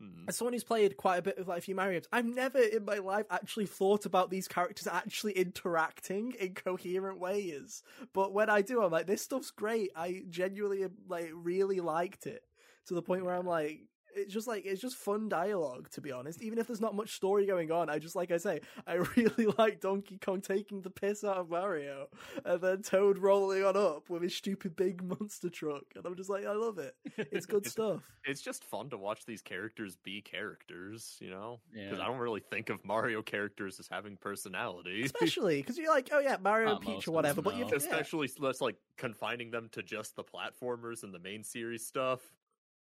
[0.00, 0.26] Mm.
[0.26, 2.58] as someone who's played quite a bit of like a few Mario games, I've never
[2.58, 7.82] in my life actually thought about these characters actually interacting in coherent ways.
[8.14, 9.90] But when I do, I'm like, this stuff's great.
[9.94, 12.42] I genuinely like really liked it
[12.86, 13.82] to the point where I'm like.
[14.14, 16.42] It's just like it's just fun dialogue, to be honest.
[16.42, 19.46] Even if there's not much story going on, I just like I say, I really
[19.58, 22.08] like Donkey Kong taking the piss out of Mario,
[22.44, 26.30] and then Toad rolling on up with his stupid big monster truck, and I'm just
[26.30, 26.94] like, I love it.
[27.16, 28.02] It's good It's- stuff.
[28.24, 31.58] It's just fun to watch these characters be characters, you know?
[31.72, 32.04] Because Yeah.
[32.04, 35.02] I don't really think of Mario characters as having personality.
[35.04, 37.66] Especially because you're like, oh yeah, Mario Not and Peach or whatever, them, but you've
[37.66, 37.72] no.
[37.72, 37.76] yeah.
[37.78, 42.20] Especially less like confining them to just the platformers and the main series stuff.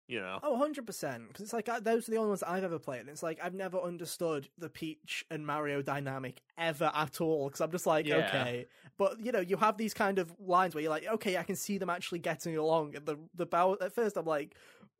[0.07, 0.39] You know?
[0.43, 1.27] Oh, 100%.
[1.27, 3.01] Because it's like, uh, those are the only ones I've ever played.
[3.01, 7.47] And it's like, I've never understood the Peach and Mario dynamic ever at all.
[7.47, 8.27] Because I'm just like, Yeah.
[8.27, 8.67] okay.
[8.97, 11.55] But, you know, you have these kind of lines where you're like, okay, I can
[11.55, 12.95] see them actually getting along.
[12.95, 14.53] And the, the Bow, at first I'm like,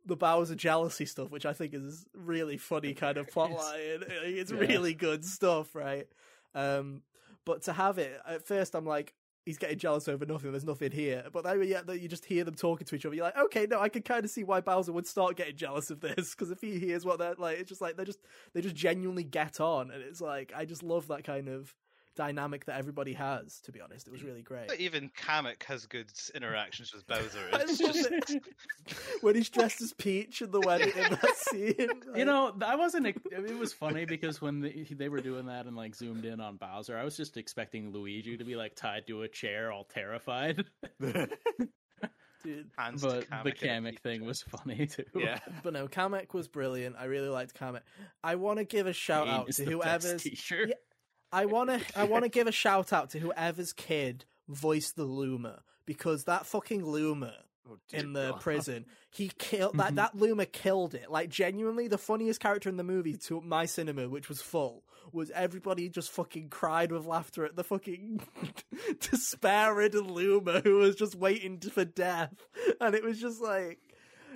[0.08, 4.52] the Bowser jealousy stuff, which I think is really funny kind of plot It's- It's
[4.52, 4.58] yeah.
[4.60, 6.08] really good stuff, right?
[6.56, 7.02] Um,
[7.46, 9.14] but to have it, at first I'm like,
[9.46, 10.52] he's getting jealous over nothing.
[10.52, 11.24] There's nothing here.
[11.32, 13.16] But then yeah, you just hear them talking to each other.
[13.16, 15.92] You're like, okay, no, I can kind of see why Bowser would start getting jealous
[15.92, 18.20] of this because if he hears what they're like, it's just like they just
[18.54, 21.74] they just genuinely get on, and it's like I just love that kind of
[22.16, 23.60] dynamic that everybody has.
[23.62, 24.28] To be honest, it was mm.
[24.28, 24.68] really great.
[24.68, 27.48] But even Kamek has good interactions with Bowser.
[27.54, 28.38] It's just
[29.22, 33.08] when he's dressed as Peach in the wedding in that scene, You know, I wasn't.
[33.08, 36.40] ex- It was funny because when they, they were doing that and like zoomed in
[36.40, 39.84] on Bowser, I was just expecting Luigi to be like tied to a chair, all
[39.84, 40.66] terrified.
[42.46, 42.70] dude.
[42.78, 45.04] hands But Kamek the and Kamek thing was funny too.
[45.16, 45.40] yeah.
[45.64, 46.96] But no, Kamek was brilliant.
[46.98, 47.82] I really liked Kamek.
[48.24, 50.70] I want to give a shout Kane out to the best whoever's T-shirt.
[50.70, 50.76] Yeah,
[51.36, 55.04] I want to I want to give a shout out to whoever's kid voiced the
[55.04, 57.34] Luma because that fucking Luma
[57.68, 58.42] Oh, in the God.
[58.42, 59.96] prison, he killed that mm-hmm.
[59.96, 61.10] that Luma killed it.
[61.10, 65.32] Like genuinely the funniest character in the movie to my cinema which was full was
[65.32, 68.22] everybody just fucking cried with laughter at the fucking
[69.00, 72.36] despair-ridden Luma who was just waiting for death.
[72.80, 73.80] And it was just like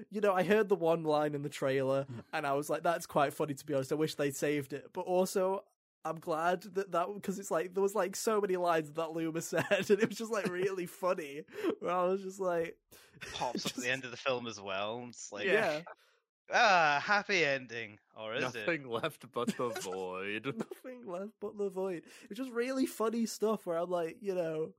[0.09, 2.23] you know, I heard the one line in the trailer mm.
[2.33, 3.91] and I was like, that's quite funny to be honest.
[3.91, 4.89] I wish they'd saved it.
[4.93, 5.65] But also,
[6.05, 9.41] I'm glad that that, because it's like, there was like so many lines that Luma
[9.41, 11.43] said and it was just like really funny.
[11.79, 12.77] Where I was just like,
[13.33, 15.05] pops up at the end of the film as well.
[15.09, 15.81] It's like, yeah,
[16.53, 18.59] ah, happy ending, or is it?
[18.59, 20.45] Nothing left but the void.
[20.45, 22.03] nothing left but the void.
[22.29, 24.69] It's just really funny stuff where I'm like, you know,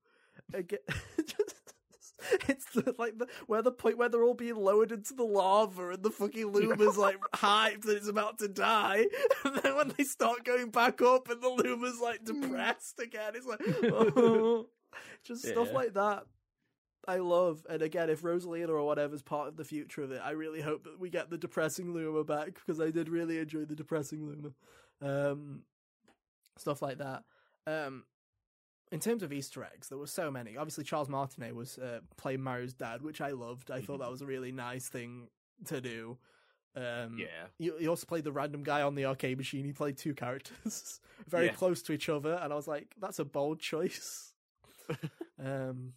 [0.54, 0.78] again,
[1.18, 1.69] just,
[2.48, 5.90] it's the, like the where the point where they're all being lowered into the lava
[5.90, 9.06] and the fucking Luma's like hyped that it's about to die,
[9.44, 13.46] and then when they start going back up and the Luma's like depressed again, it's
[13.46, 14.66] like, oh.
[15.24, 16.24] just stuff like that.
[17.08, 20.32] I love, and again, if Rosalina or whatever's part of the future of it, I
[20.32, 23.74] really hope that we get the depressing Luma back because I did really enjoy the
[23.74, 24.50] depressing Luma.
[25.00, 25.62] Um,
[26.58, 27.24] stuff like that.
[27.66, 28.04] Um,
[28.92, 30.56] in terms of Easter eggs, there were so many.
[30.56, 33.70] Obviously, Charles Martinet was uh, playing Mario's dad, which I loved.
[33.70, 35.28] I thought that was a really nice thing
[35.66, 36.18] to do.
[36.76, 37.46] Um, yeah.
[37.58, 39.64] you, you also played the random guy on the arcade machine.
[39.64, 41.52] He played two characters very Yeah.
[41.52, 44.32] close to each other, and I was like, "That's a bold choice."
[45.44, 45.94] um,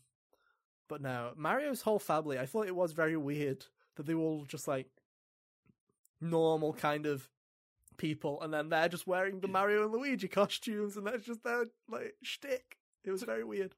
[0.89, 2.38] but no, Mario's whole family.
[2.39, 4.88] I thought it was very weird that they were all just like
[6.21, 7.29] normal kind of
[7.98, 11.65] people, and then they're just wearing the Mario and Luigi costumes, and that's just their
[11.89, 12.77] like shtick.
[13.04, 13.73] It was very weird.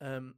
[0.00, 0.34] Um,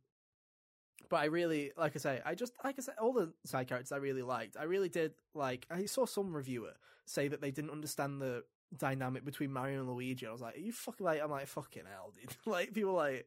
[1.09, 3.93] but I really, like I say, I just like I said, all the side characters
[3.93, 4.57] I really liked.
[4.59, 5.67] I really did like.
[5.71, 6.73] I saw some reviewer
[7.05, 8.45] say that they didn't understand the
[8.77, 10.27] dynamic between Mario and Luigi.
[10.27, 11.21] I was like, are you fucking like?
[11.23, 12.35] I'm like, fucking hell, dude.
[12.47, 13.27] like people like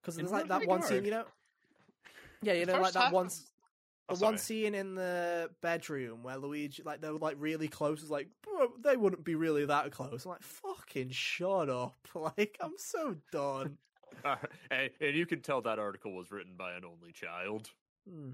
[0.00, 1.24] because In there's like that one scene, you know.
[2.42, 3.28] Yeah, you The know, like that half one.
[4.10, 4.38] Of- s- Oh, the one sorry.
[4.62, 8.02] scene in the bedroom where Luigi, like, they were like really close.
[8.02, 10.24] It's like, bro, they wouldn't be really that close.
[10.24, 11.96] I'm like, fucking shut up.
[12.14, 13.78] Like, I'm so done.
[14.24, 14.36] Uh,
[14.70, 17.70] and, and you can tell that article was written by an only child.
[18.06, 18.32] Hmm.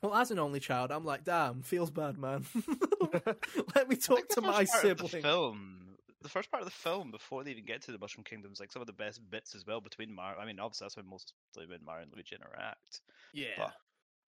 [0.00, 2.44] Well, as an only child, I'm like, damn, feels bad, man.
[3.74, 5.22] Let me talk to my part of the sibling.
[5.22, 5.82] film
[6.22, 8.58] the first part of the film before they even get to the Mushroom Kingdom is
[8.58, 10.38] like some of the best bits as well between Mario.
[10.40, 11.32] I mean, obviously that's when mostly
[11.68, 13.00] when Mario and Luigi interact.
[13.32, 13.46] Yeah.
[13.56, 13.72] But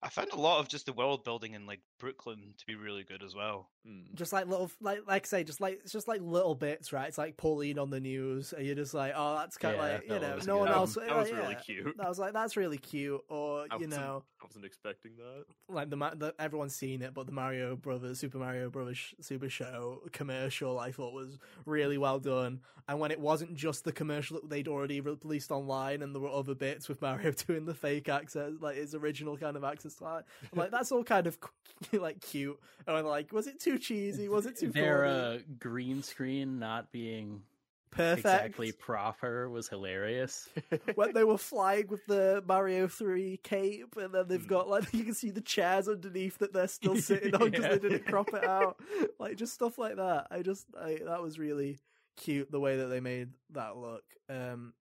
[0.01, 3.03] I found a lot of just the world building in like Brooklyn to be really
[3.03, 3.69] good as well.
[3.87, 4.13] Mm.
[4.13, 7.07] just like little like like I say, just like it's just like little bits, right?
[7.07, 9.93] It's like Pauline on the news, and you're just like, oh, that's kind of Yeah,
[9.93, 10.75] like you know, was no one good.
[10.75, 10.95] else.
[10.95, 11.59] That was really yeah.
[11.59, 11.95] cute.
[11.99, 15.45] I was like, that's really cute, or I you know, I wasn't expecting that.
[15.69, 19.49] like the, Ma- the everyone's seen it, but the Mario Brothers, Super Mario Brothers Super
[19.49, 22.61] Show commercial, I thought was really well done.
[22.87, 26.29] And when it wasn't just the commercial that they'd already released online, and there were
[26.29, 30.23] other bits with Mario doing the fake accent, like his original kind of accent I'm
[30.59, 31.37] like that's all kind of
[31.93, 32.59] like cute.
[32.87, 34.27] And I'm like, was it too cheesy?
[34.29, 37.43] Was it too Their uh, green screen not being
[37.91, 38.19] perfect?
[38.25, 40.47] exactly proper was hilarious.
[40.95, 45.03] when they were flying with the Mario 3 cape, and then they've got like you
[45.03, 47.69] can see the chairs underneath that they're still sitting on because Yeah.
[47.75, 48.77] they didn't crop it out,
[49.19, 50.27] like just stuff like that.
[50.31, 51.79] I just I, that was really
[52.17, 54.03] cute the way that they made that look.
[54.29, 54.73] Um,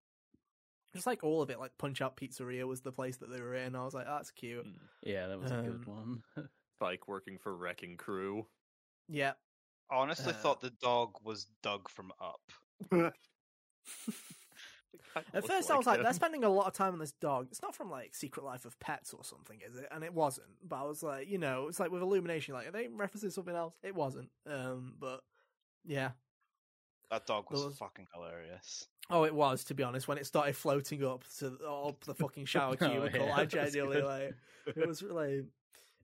[0.99, 3.55] just like all of it, like Punch Out Pizzeria was the place that they were
[3.55, 3.74] in.
[3.74, 4.66] I was like, that's cute.
[4.66, 4.74] Mm.
[5.03, 6.49] Yeah, that was a good Um, one.
[6.78, 8.46] Spike working for Wrecking Crew.
[9.09, 9.32] Yeah,
[9.90, 12.40] I honestly Uh, thought the dog was Doug from Up.
[15.34, 17.49] At first, I was like, they're spending a lot of time on this dog.
[17.51, 19.88] It's not from like Secret Life of Pets or something, is it?
[19.90, 20.49] And it wasn't.
[20.62, 23.55] But I was like, you know, it's like with Illumination, like are they referencing something
[23.55, 23.74] else?
[23.82, 24.28] It wasn't.
[24.46, 25.20] Um, but
[25.84, 26.11] yeah.
[27.11, 28.87] That dog was, was- fucking hilarious.
[29.11, 30.07] Oh, it was to be honest.
[30.07, 34.03] When it started floating up to up the fucking shower Oh, cubicle, yeah, I genuinely
[34.03, 34.35] like
[34.67, 35.45] it was like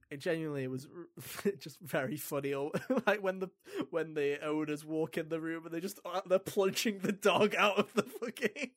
[0.09, 0.87] it genuinely was
[1.59, 2.53] just very funny.
[2.53, 2.71] Or
[3.05, 3.49] like when the
[3.91, 7.53] when the owners walk in the room and they just uh, they're plunging the dog
[7.55, 8.71] out of the fucking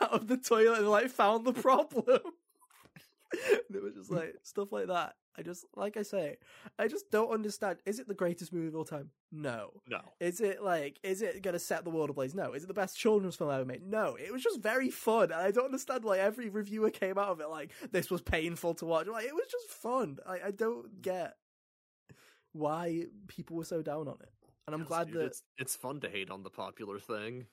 [0.00, 2.20] out of the toilet and like found the problem.
[3.32, 5.14] It was just like stuff like that.
[5.40, 6.36] I just like I say,
[6.78, 7.78] I just don't understand.
[7.86, 9.10] Is it the greatest movie of all time?
[9.32, 9.70] No.
[9.88, 10.00] No.
[10.20, 12.34] Is it like is it gonna set the world ablaze?
[12.34, 12.52] No.
[12.52, 13.82] Is it the best children's film ever made?
[13.82, 14.16] No.
[14.16, 17.40] It was just very fun, and I don't understand why every reviewer came out of
[17.40, 19.06] it like this was painful to watch.
[19.06, 20.18] Like it was just fun.
[20.26, 21.36] I, I don't get
[22.52, 24.32] why people were so down on it,
[24.66, 27.46] and I'm Yes, glad dude, that it's it's fun to hate on the popular thing.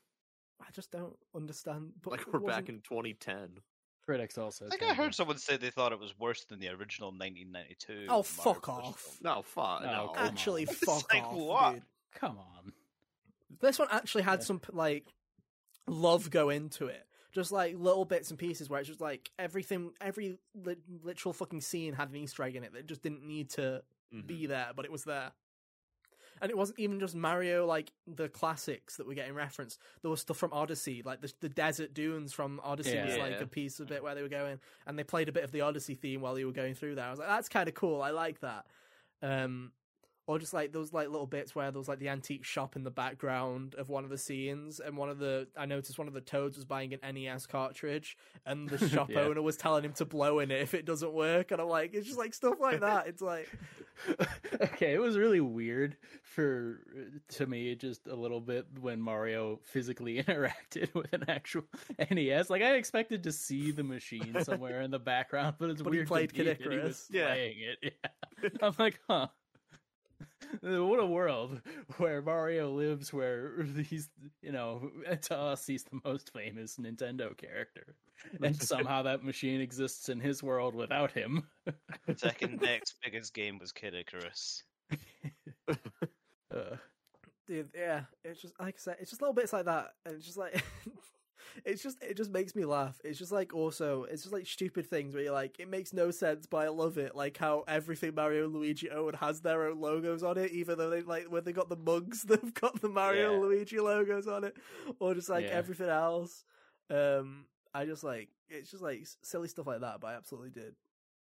[0.60, 1.92] I just don't understand.
[2.02, 3.60] But Like we're back in 2010.
[4.08, 4.68] Critics also.
[4.68, 8.06] I think I heard someone say they thought it was worse than the original 1992.
[8.08, 9.00] Oh, Mario fuck Brothers off.
[9.02, 9.18] film.
[9.36, 9.82] No, fuck.
[9.84, 10.74] No, No, Actually, on.
[10.74, 11.74] fuck Like off, what?
[11.74, 11.84] dude.
[12.16, 12.72] Come on.
[13.60, 14.46] This one actually had Yeah.
[14.46, 15.08] some like
[15.88, 17.06] love go into it.
[17.34, 21.60] Just like little bits and pieces where it's just like everything, every li- literal fucking
[21.62, 23.84] scene had an Easter egg in it that just didn't need to
[24.14, 24.26] Mhm.
[24.26, 25.34] be there, but it was there.
[26.42, 29.80] And it wasn't even just Mario, like the classics that were getting referenced.
[30.02, 33.22] There was stuff from Odyssey, like the, the desert dunes from Odyssey was Yeah.
[33.24, 35.52] like a piece of it where they were going, and they played a bit of
[35.52, 37.06] the Odyssey theme while you were going through there.
[37.06, 38.02] I was like, that's kind of cool.
[38.02, 38.66] I like that.
[39.22, 39.72] Um,
[40.28, 42.84] or just like those like little bits where there was like the antique shop in
[42.84, 46.14] the background of one of the scenes, and one of the I noticed one of
[46.14, 49.22] the toads was buying an NES cartridge, and the shop Yeah.
[49.22, 51.94] owner was telling him to blow in it if it doesn't work, and I'm like,
[51.94, 53.08] it's just like stuff like that.
[53.08, 53.50] It's like.
[54.62, 56.82] okay, it was really weird for
[57.30, 61.64] to me just a little bit when Mario physically interacted with an actual
[62.12, 62.50] NES.
[62.52, 65.98] Like I expected to see the machine somewhere in the background, but it's But he
[66.00, 67.26] weird played to me Kid that he was Yeah.
[67.28, 67.78] playing it.
[68.44, 68.50] Yeah.
[68.62, 69.28] I'm like, huh.
[70.62, 71.62] What a world
[71.98, 74.10] where Mario lives, where he's,
[74.42, 74.92] you know,
[75.24, 77.96] to us, he's the most famous Nintendo character.
[78.42, 81.48] And somehow that machine exists in his world without him.
[82.16, 84.64] Second next biggest game was Kid Icarus.
[85.70, 86.78] Uh,
[87.48, 90.26] Dude, yeah, it's just like I said, it's just little bits like that, and it's
[90.26, 90.64] just like,
[91.66, 93.00] it's just it just makes me laugh.
[93.04, 96.12] It's just like also, it's just like stupid things where you're like, it makes no
[96.12, 97.16] sense, but I love it.
[97.16, 100.90] Like how everything Mario and Luigi own has their own logos on it, even though
[100.90, 104.44] they like when they got the mugs that've got the Mario and Luigi logos on
[104.44, 104.56] it,
[105.00, 105.58] or just like Yeah.
[105.58, 106.44] everything else.
[106.90, 110.76] Um, I just like it's just like silly stuff like that, but I absolutely did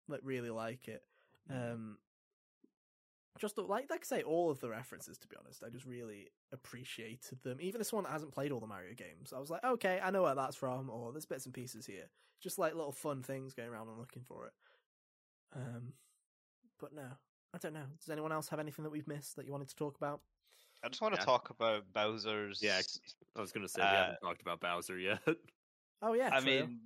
[0.08, 1.02] like really like it.
[1.50, 1.98] Um,
[3.38, 5.18] just like like I say, all of the references.
[5.18, 7.58] To be honest, I just really appreciated them.
[7.60, 10.10] Even this one that hasn't played all the Mario games, I was like, okay, I
[10.10, 12.10] know where that's from, or there's bits and pieces here.
[12.40, 14.52] Just like little fun things going around and looking for it.
[15.56, 15.92] Um,
[16.78, 17.08] but no,
[17.52, 17.86] I don't know.
[18.00, 20.20] Does anyone else have anything that we've missed that you wanted to talk about?
[20.84, 21.24] I just want to Yeah.
[21.24, 22.62] talk about Bowser's.
[22.62, 22.80] Yeah,
[23.36, 25.22] I was gonna say we Uh, haven't talked about Bowser yet.
[26.02, 26.50] Oh yeah, I true.
[26.50, 26.80] mean,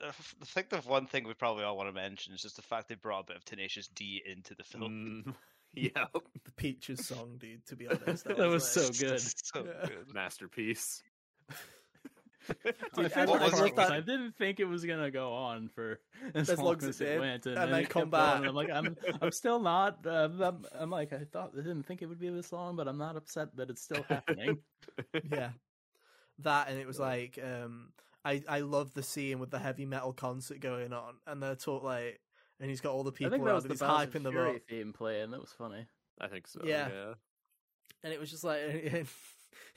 [0.00, 2.56] I f- I think the one thing we probably all want to mention is just
[2.56, 5.24] the fact they brought a bit of Tenacious D into the film.
[5.24, 5.36] Mm,
[5.76, 7.64] yeah, the Peaches song, dude.
[7.66, 9.20] To be honest, That was like- so good.
[9.44, 9.86] so Yeah.
[9.88, 10.14] good.
[10.14, 11.02] masterpiece.
[12.94, 13.96] Dude, I I, what was I.
[13.96, 15.98] I didn't think it was gonna go on for
[16.34, 18.10] as, As long, long as as it it did, went, and, and then then come
[18.10, 18.42] back.
[18.44, 20.06] I'm like, I'm, I'm still not.
[20.06, 22.86] Uh, I'm, I'm like, I thought, I didn't think it would be this long, but
[22.86, 24.58] I'm not upset that it's still happening.
[25.30, 25.50] yeah,
[26.40, 27.88] that and it was like um,
[28.26, 31.82] I I love the scene with the heavy metal concert going on, and they're talk
[31.82, 32.20] like,
[32.60, 34.06] and he's got all the I people think that around was and the he's Bowser
[34.06, 35.30] hyping them Fury up, theme playing.
[35.32, 35.86] That was funny.
[36.20, 36.60] I think so.
[36.64, 36.88] Yeah.
[36.92, 37.14] Yeah.
[38.02, 39.06] and it was just like.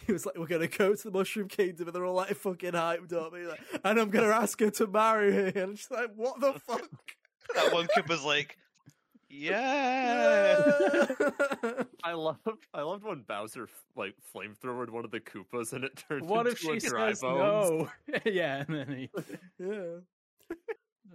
[0.06, 2.72] He was like, "We're gonna go to the Mushroom Kingdom," and they're all like fucking
[2.72, 3.34] hyped up.
[3.34, 6.40] And, he's like, and I'm gonna ask her to marry me, and she's like, "What
[6.40, 6.88] the fuck?"
[7.56, 8.58] that one Koopa's like,
[9.30, 11.08] yeah.
[12.04, 12.38] I love
[12.74, 16.48] I loved when Bowser f- like flamethrowered one of the Koopas and it turned What
[16.48, 17.90] into if she a dry says bones.
[18.08, 18.20] no?
[18.26, 19.10] yeah, and then he.
[19.60, 20.56] yeah.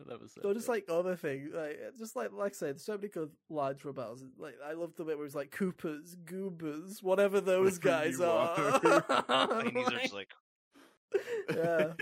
[0.06, 0.32] That was.
[0.40, 0.54] So it.
[0.54, 3.80] just like other things, like just like like I said, there's so many good lines
[3.80, 4.26] from Bowser.
[4.38, 8.24] Like I love the bit where he's like Coopers, Goobers, whatever those Whatever guys you
[8.24, 9.04] are.
[9.60, 10.30] And he's just like,
[11.54, 11.92] yeah,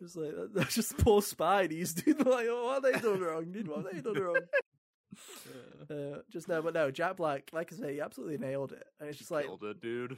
[0.00, 2.26] just like that's just poor Spidey's dude.
[2.26, 3.68] Like, oh, what have they done wrong, dude?
[3.68, 4.36] What have they done wrong?
[4.36, 8.84] Uh, Uh, just no, but no, Jack Black, like I say, he absolutely nailed it,
[8.98, 10.16] and it's just like Killed it, dude.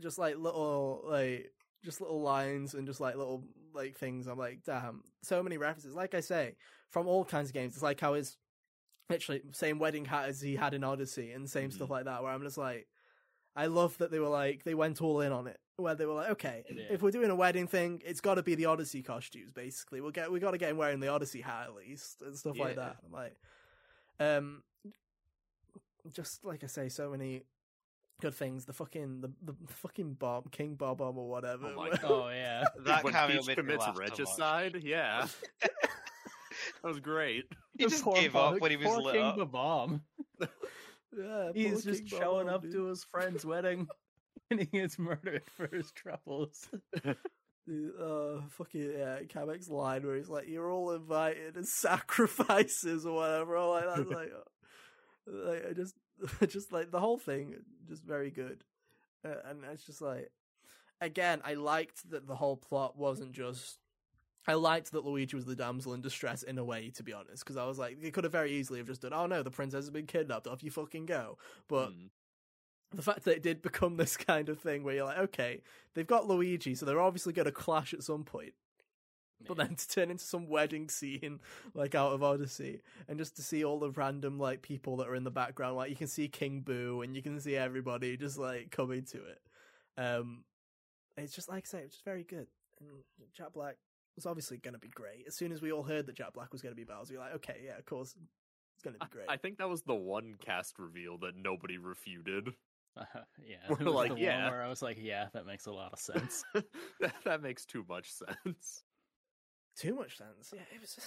[0.00, 1.50] just like little like
[1.84, 4.26] just little lines and just like little like things.
[4.26, 5.94] I'm like, damn, so many references.
[5.94, 6.56] Like I say,
[6.90, 7.74] from all kinds of games.
[7.74, 8.36] It's like how his
[9.10, 12.22] literally same wedding hat as he had in Odyssey and same stuff like that.
[12.22, 12.86] Where I'm just like,
[13.54, 15.58] I love that they were like they went all in on it.
[15.76, 16.84] Where they were like, okay, Yeah.
[16.90, 19.50] if we're doing a wedding thing, it's got to be the Odyssey costumes.
[19.50, 22.36] Basically, we'll get we got to get him wearing the Odyssey hat at least and
[22.36, 22.96] stuff like that.
[23.04, 23.34] I'm like,
[24.20, 24.62] um,
[26.12, 27.42] just like I say, so many
[28.20, 28.64] good things.
[28.64, 31.68] The fucking the, the fucking bomb, King Bob-omb or whatever.
[31.68, 32.64] Oh my oh yeah.
[32.84, 35.26] that when cameo Peach made me commits laugh regicide, yeah.
[35.60, 37.44] that was great.
[37.78, 39.52] He just gave up when he was poor lit King up.
[39.52, 40.02] Bomb.
[40.40, 43.88] yeah, He's just King showing Bob up Bomb, to his friend's wedding,
[44.50, 46.68] and he gets murdered for his troubles.
[47.66, 47.92] dude.
[48.00, 53.56] Uh, fucking yeah, Kamek's line where he's like, "You're all invited as sacrifices or whatever."
[53.56, 55.94] I'm like that's like, uh, like I just,
[56.48, 57.54] just like the whole thing,
[57.88, 58.64] just very good,
[59.24, 60.30] uh, and it's just like,
[61.00, 63.78] again, I liked that the whole plot wasn't just.
[64.46, 67.42] I liked that Luigi was the damsel in distress in a way, to be honest,
[67.42, 69.50] because I was like, they could have very easily have just done, "Oh no, the
[69.50, 70.46] princess has been kidnapped.
[70.46, 72.10] Off you fucking go." But Mm.
[72.92, 75.62] the fact that it did become this kind of thing where you're like, okay,
[75.94, 78.52] they've got Luigi, so they're obviously going to clash at some point.
[79.46, 81.40] But then to turn into some wedding scene,
[81.74, 85.14] like out of Odyssey, and just to see all the random like people that are
[85.14, 88.38] in the background, like you can see King Boo and you can see everybody just
[88.38, 89.40] like coming to it.
[89.98, 90.44] Um,
[91.16, 92.46] it's just like I say, it's just very good.
[92.80, 92.88] And
[93.36, 93.76] Jack Black
[94.16, 95.24] was obviously going to be great.
[95.26, 97.20] As soon as we all heard that Jack Black was going to be Bowser, we're
[97.20, 98.14] like, okay, yeah, of course,
[98.74, 99.26] it's going to be great.
[99.28, 102.50] I think that was the one cast reveal that nobody refuted.
[102.96, 103.04] Uh,
[103.46, 104.50] yeah, We're like, the one yeah.
[104.50, 106.44] where I was like, yeah, that makes a lot of sense.
[107.00, 108.84] that, that makes too much sense.
[109.76, 110.52] Too much sense.
[110.54, 110.98] Yeah, it was.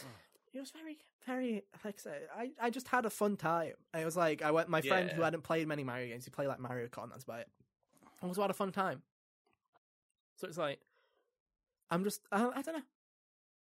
[0.53, 1.63] It was very, very.
[1.83, 3.73] Like I said, I, I just had a fun time.
[3.97, 4.69] It was like I went.
[4.69, 7.09] My friend who hadn't played many Mario games, he played like Mario Kart.
[7.09, 7.49] That's about it.
[8.23, 9.03] It was a fun time.
[10.37, 10.79] So it's like,
[11.91, 12.21] I'm just.
[12.31, 12.83] I, I don't know.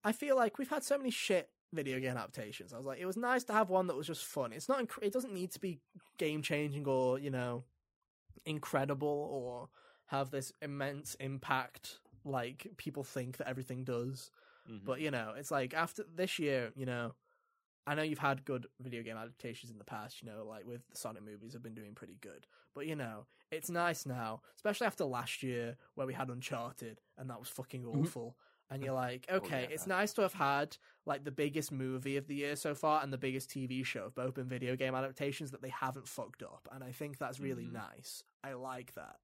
[0.05, 2.73] I feel like we've had so many shit video game adaptations.
[2.73, 4.53] I was like, it was nice to have one that was just fun.
[4.53, 4.87] It's not.
[4.87, 5.81] Inc- it doesn't need to be
[6.19, 7.65] game changing or you know,
[8.45, 9.69] incredible or
[10.07, 14.31] have this immense impact like people think that everything does.
[14.69, 14.85] Mhm.
[14.85, 17.15] But you know, it's like after this year, you know,
[17.87, 20.21] I know you've had good video game adaptations in the past.
[20.23, 22.47] You know, like with the Sonic movies, have been doing pretty good.
[22.75, 27.31] But you know, it's nice now, especially after last year where we had Uncharted and
[27.31, 28.37] that was fucking awful.
[28.71, 29.69] And you're like, okay, yeah.
[29.75, 33.11] it's nice to have had like the biggest movie of the year so far and
[33.11, 36.69] the biggest TV show have both been video game adaptations that they haven't fucked up.
[36.71, 37.73] And I think that's really Mhm.
[37.73, 38.23] nice.
[38.45, 39.21] I like that.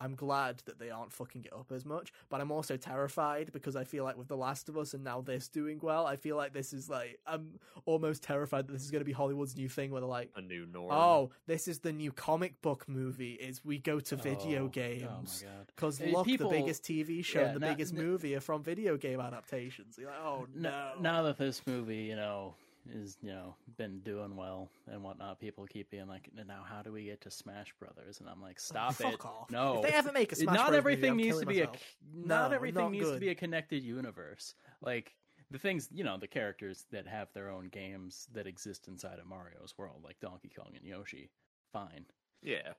[0.00, 3.76] I'm glad that they aren't fucking it up as much, but I'm also terrified because
[3.76, 6.36] I feel like with The Last of Us and now this doing well, I feel
[6.36, 9.68] like this is like I'm almost terrified that this is going to be Hollywood's new
[9.68, 10.92] thing where they're like, a new norm.
[10.92, 13.32] oh, this is the new comic book movie.
[13.34, 15.66] Is we go to video Oh, Oh games my god.
[15.74, 18.34] because Hey, look, people- the biggest TV show yeah, and the not- biggest n- movie
[18.36, 19.96] are from video game adaptations.
[19.98, 22.54] You're like, oh no, Now that this movie, you know,
[22.92, 26.92] is you know been doing well and whatnot, people keep being like, "Now, how do
[26.92, 29.24] we get to Smash Brothers?" And I'm like, "Stop Fuck it!
[29.24, 29.50] off.
[29.50, 30.78] No, If they ever make a Smash Brothers, not Bros.
[30.78, 33.34] everything movie, needs to killing be a not No, everything not needs to be a
[33.34, 34.54] connected universe.
[34.80, 35.14] Like
[35.50, 39.26] the things, you know, the characters that have their own games that exist inside of
[39.26, 41.30] Mario's world, like Donkey Kong and Yoshi.
[41.72, 42.06] Fine.
[42.42, 42.72] yeah.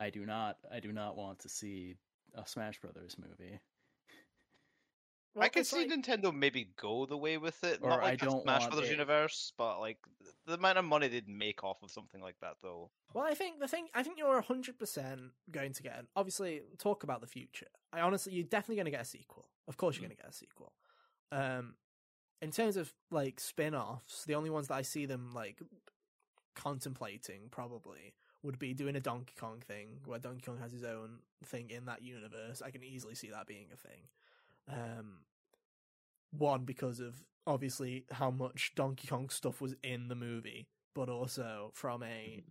[0.00, 0.58] I do not.
[0.72, 1.96] I do not want to see
[2.34, 3.58] a Smash Brothers movie.
[5.38, 8.04] Well, I can see like- Nintendo maybe go the way with it, Or not I
[8.04, 9.98] like a don't Smash Brothers it- universe, but like
[10.46, 12.90] the amount of money they'd make off of something like that, though.
[13.14, 16.04] Well, I think the thing, I think you're hundred percent going to get.
[16.16, 17.68] Obviously, talk about the future.
[17.92, 19.48] I honestly, you're definitely going to get a sequel.
[19.66, 20.72] Of course, you're going to get a sequel.
[21.30, 21.74] Um,
[22.40, 25.60] in terms of like spin-offs, the only ones that I see them like
[26.54, 31.18] contemplating probably would be doing a Donkey Kong thing where Donkey Kong has his own
[31.44, 32.62] thing in that universe.
[32.64, 34.02] I can easily see that being a thing.
[34.68, 35.18] Um,
[36.30, 41.70] one because of obviously how much Donkey Kong stuff was in the movie, but also
[41.74, 42.42] from a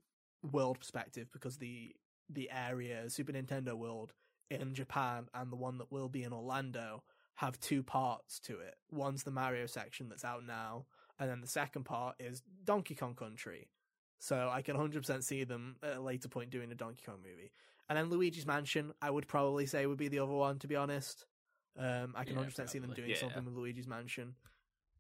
[0.46, 0.52] mm-hmm.
[0.52, 1.96] world perspective because the
[2.30, 4.14] the area Super Nintendo world
[4.50, 7.04] in Japan and the one that will be in Orlando
[7.36, 8.76] have two parts to it.
[8.92, 10.86] One's the Mario section that's out now,
[11.20, 13.70] and then the second part is Donkey Kong Country.
[14.20, 17.52] So I can 100% see them at a later point doing a Donkey Kong movie.
[17.90, 20.76] And then Luigi's Mansion, I would probably say would be the other one, to be
[20.76, 21.26] honest.
[21.78, 23.18] Um, I can Yeah, 100% see them doing Yeah.
[23.18, 24.36] something with Luigi's Mansion.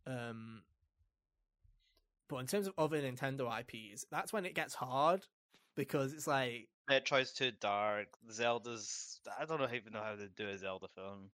[0.05, 0.63] Um,
[2.27, 5.25] but in terms of other Nintendo IPs, that's when it gets hard
[5.75, 8.07] because it's like Metroid's too dark.
[8.31, 9.19] Zelda's.
[9.39, 11.31] I don't know even know how to do a Zelda film.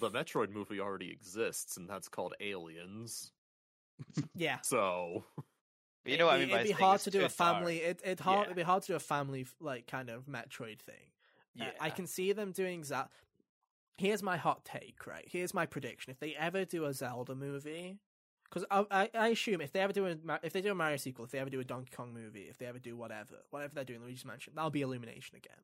[0.00, 3.32] The Metroid movie already exists, and that's called Aliens.
[4.34, 5.24] yeah, So
[6.04, 7.78] But you know what I It'd mean be- It'd be hard to do a family.
[7.80, 7.90] dark.
[7.90, 8.38] It it hard.
[8.38, 8.44] Yeah.
[8.44, 11.10] It'd be hard to do a family like kind of Metroid thing.
[11.60, 13.10] Uh, Yeah, I can see them doing that.
[13.98, 15.06] Here's my hot take.
[15.06, 15.26] Right.
[15.28, 16.10] Here's my prediction.
[16.10, 17.98] If they ever do a Zelda movie,
[18.48, 20.96] because I, I I assume if they ever do a if they do a Mario
[20.96, 23.74] sequel, if they ever do a Donkey Kong movie, if they ever do whatever, whatever
[23.74, 25.58] they're doing, Luigi's Mansion, that'll be Illumination again.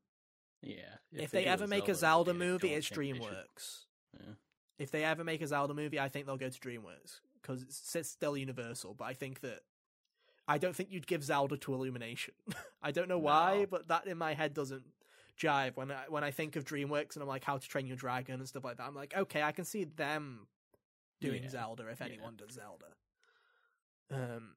[0.61, 0.75] Yeah.
[1.13, 3.85] If, they, do ever make a Zelda movie, it's DreamWorks.
[4.13, 4.33] Yeah.
[4.77, 7.95] If they ever make a Zelda movie, I think they'll go to DreamWorks because it's,
[7.95, 8.95] it's still Universal.
[8.95, 9.61] But I think that
[10.47, 12.33] I don't think you'd give Zelda to Illumination.
[12.81, 14.83] I don't know why, but that in my head doesn't
[15.39, 17.97] jive when I when I think of DreamWorks and I'm like How to Train Your
[17.97, 18.87] Dragon and stuff like that.
[18.87, 20.47] I'm like, okay, I can see them
[21.21, 21.49] doing Yeah.
[21.49, 22.07] Zelda if Yeah.
[22.07, 22.95] anyone does Zelda.
[24.11, 24.55] Um,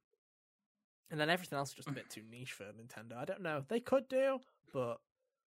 [1.11, 3.17] and then everything else is just a bit too niche for Nintendo.
[3.17, 3.65] I don't know.
[3.69, 4.41] They could do,
[4.73, 5.01] but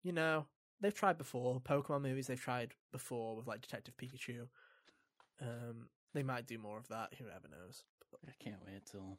[0.02, 0.46] you know,
[0.80, 1.60] they've tried before.
[1.60, 4.48] Pokemon movies they've tried before with like Detective Pikachu.
[5.40, 7.14] Um, they might do more of that.
[7.18, 7.84] Who ever knows?
[8.26, 9.18] I can't wait till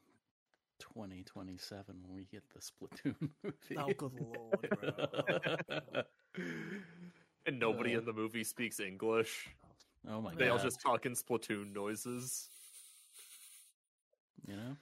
[0.80, 3.76] 2027 when we get the Splatoon movie.
[3.76, 4.68] Oh, good lord,
[5.90, 6.02] bro.
[7.46, 9.48] and nobody Uh, in the movie speaks English.
[10.08, 10.44] oh my They god!
[10.44, 12.48] They all just talk in Splatoon noises.
[14.46, 14.76] you know,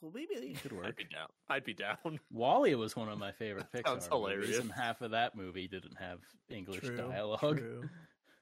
[0.00, 0.96] Cool, maybe it could I'd work.
[0.98, 1.28] be down.
[1.48, 1.96] I'd be down.
[2.30, 4.58] WALL-E was one of my favorite Pixar Sounds movies, hilarious.
[4.58, 6.18] and half of that movie didn't have
[6.50, 7.58] English true, dialogue.
[7.58, 7.88] True.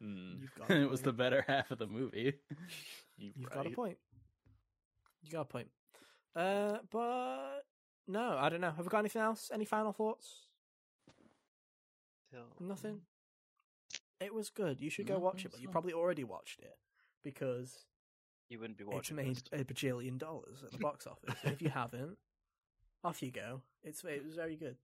[0.01, 2.35] You've got a and it was the better half of the movie.
[3.17, 3.55] you You've right.
[3.55, 3.97] got a point.
[5.23, 5.69] You got a point.
[6.35, 7.63] Uh, but
[8.09, 8.71] no, I don't know.
[8.71, 9.51] Have we got anything else?
[9.53, 10.47] Any final thoughts?
[12.61, 13.01] Nothing.
[14.21, 14.81] It was good.
[14.81, 16.77] You should go No, watch it it, but you probably already watched it
[17.23, 17.85] because
[18.49, 19.17] You wouldn't be it's watching.
[19.17, 21.35] made a bajillion dollars at the box office.
[21.43, 22.17] and if you haven't,
[23.05, 23.63] off you go.
[23.83, 24.77] It's it was very good.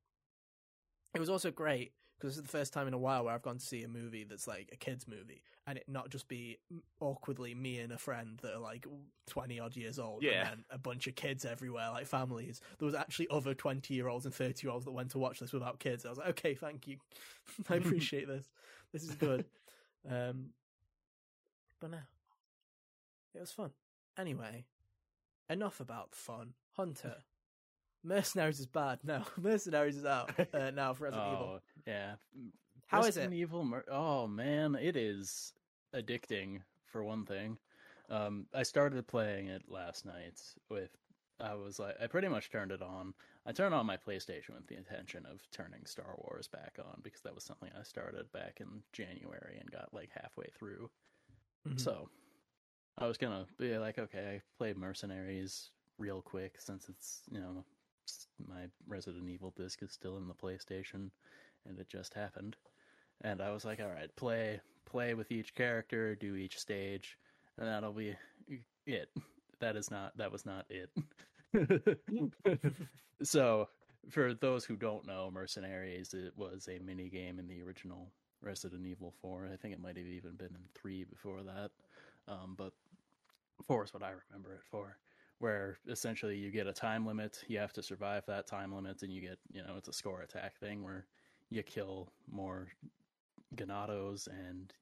[1.15, 3.43] It was also great because this is the first time in a while where I've
[3.43, 6.59] gone to see a movie that's like a kids movie, and it not just be
[7.01, 8.87] awkwardly me and a friend that are like
[9.27, 10.51] twenty odd years old, Yeah.
[10.53, 12.61] and a bunch of kids everywhere, like families.
[12.79, 15.39] There was actually other twenty year olds and thirty year olds that went to watch
[15.41, 16.05] this without kids.
[16.05, 16.99] I was like, okay, thank you,
[17.69, 18.47] I appreciate this.
[18.93, 19.45] This is good.
[20.09, 20.51] Um,
[21.81, 21.99] but no,
[23.35, 23.71] it was fun.
[24.17, 24.65] Anyway,
[25.51, 26.55] enough about fun.
[26.77, 27.17] Hunter.
[28.05, 28.99] Mercenaries is bad.
[29.05, 31.47] No, Mercenaries is out uh, now for Resident Evil.
[31.55, 32.15] oh yeah.
[32.87, 33.37] How is Resident it?
[33.39, 33.65] Evil.
[33.65, 35.53] Mer- oh man, it is
[35.95, 37.59] addicting for one thing.
[38.11, 40.41] Um, I started playing it last night
[40.71, 40.91] with.
[41.41, 43.15] I was like, I pretty much turned it on.
[43.47, 47.21] I turned on my PlayStation with the intention of turning Star Wars back on because
[47.21, 50.91] that was something I started back in January and got like halfway through.
[51.69, 51.79] Mhm.
[51.79, 52.09] So
[52.99, 57.65] I was gonna be like, okay, I play Mercenaries real quick since it's you know
[58.47, 61.11] my Resident Evil disc is still in the PlayStation,
[61.67, 62.57] and it just happened.
[63.23, 67.19] And I was like, all right, play play with each character, do each stage,
[67.59, 68.17] and that'll be
[68.87, 69.11] it.
[69.61, 70.91] That is not that was not it.
[73.23, 73.69] so
[74.11, 78.87] for those who don't know, Mercenaries it was a mini game in the original Resident
[78.87, 79.49] Evil 4.
[79.53, 81.71] I think it might have even been in 3 before that.
[82.29, 82.73] Um, but
[83.67, 84.97] 4 is what I remember it for.
[85.41, 89.13] Where essentially you get a time limit, you have to survive that time limit, and
[89.13, 91.07] you get, you know, it's a score attack thing where
[91.51, 92.69] you kill more
[93.55, 94.73] Ganados and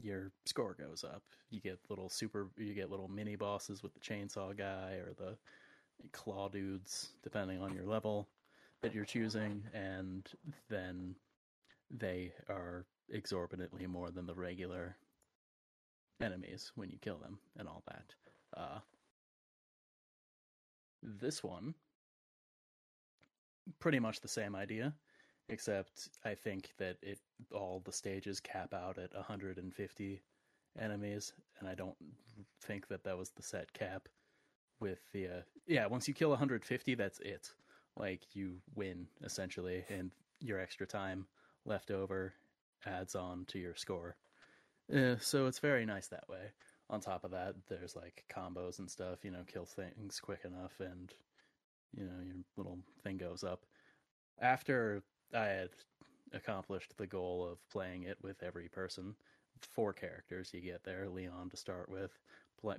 [0.00, 1.22] your score goes up.
[1.50, 5.36] You get little super, you get little mini bosses with the chainsaw guy or the
[6.12, 8.28] claw dudes, depending on your level
[8.82, 10.28] that you're choosing, and
[10.68, 11.14] then
[11.90, 14.96] they are exorbitantly more than the regular
[16.20, 18.14] enemies when you kill them and all that.
[18.56, 18.78] Uh,
[21.02, 21.74] this one,
[23.78, 24.94] pretty much the same idea,
[25.48, 27.18] except I think that it
[27.52, 30.22] all the stages cap out at 150
[30.78, 31.96] enemies, and I don't
[32.62, 34.08] think that that was the set cap.
[34.78, 37.50] With the uh, yeah, once you kill 150, that's it.
[37.96, 41.26] Like you win essentially, and your extra time
[41.64, 42.34] left over
[42.84, 44.16] adds on to your score.
[44.94, 46.52] Uh, so it's very nice that way.
[46.88, 49.24] On top of that, there's like combos and stuff.
[49.24, 51.12] You know, kill things quick enough, and
[51.96, 53.64] you know your little thing goes up.
[54.40, 55.02] After
[55.34, 55.70] I had
[56.32, 59.14] accomplished the goal of playing it with every person,
[59.60, 61.08] four characters you get there.
[61.08, 62.12] Leon to start with,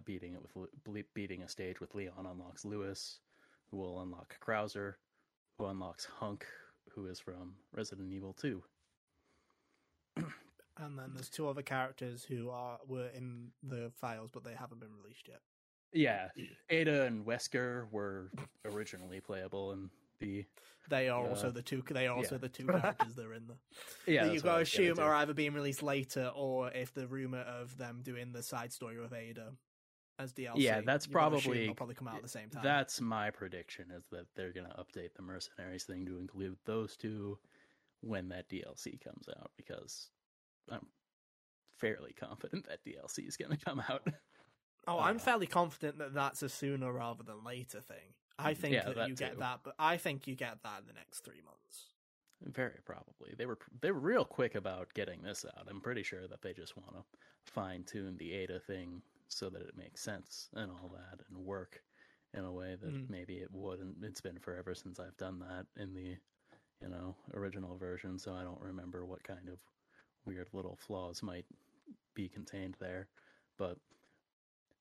[0.05, 0.41] beating it
[0.85, 3.19] with beating a stage with Leon unlocks Luis,
[3.69, 4.95] who will unlock Krauser,
[5.57, 6.45] who unlocks Hunk,
[6.89, 8.61] who is from Resident Evil 2.
[10.79, 14.79] And then there's two other characters who are were in the files, but they haven't
[14.79, 15.41] been released yet.
[15.93, 16.27] Yeah,
[16.69, 18.29] Ada and Wesker were
[18.65, 20.45] originally playable and the.
[20.89, 21.83] They are uh, also the two.
[21.89, 22.39] They are also yeah.
[22.39, 24.11] the two characters that are in the.
[24.11, 27.77] Yeah, you've got to assume are either being released later or if the rumor of
[27.77, 29.53] them doing the side story with Ada
[30.19, 30.53] as DLC.
[30.55, 32.63] Yeah, that's probably probably come out at the same time.
[32.63, 36.97] That's my prediction is that they're going to update the mercenaries thing to include those
[36.97, 37.37] two
[38.01, 40.09] when that DLC comes out because
[40.71, 40.87] I'm
[41.77, 44.07] fairly confident that DLC is going to come out.
[44.87, 48.13] Oh, uh, I'm fairly confident that that's a sooner rather than later thing.
[48.39, 49.25] I think yeah, that, that, you too.
[49.25, 51.87] get that, but I think you get that in the next three months.
[52.45, 53.33] Very probably.
[53.35, 55.67] They were they were real quick about getting this out.
[55.67, 57.03] I'm pretty sure that they just want to
[57.51, 61.81] fine tune the Ada thing so that it makes sense and all that and work
[62.33, 63.09] in a way that mm.
[63.09, 63.95] maybe it wouldn't.
[64.03, 66.15] It's been forever since I've done that in the
[66.81, 69.59] you know original version, so I don't remember what kind of
[70.27, 71.45] weird little flaws might
[72.13, 73.07] be contained there.
[73.57, 73.77] But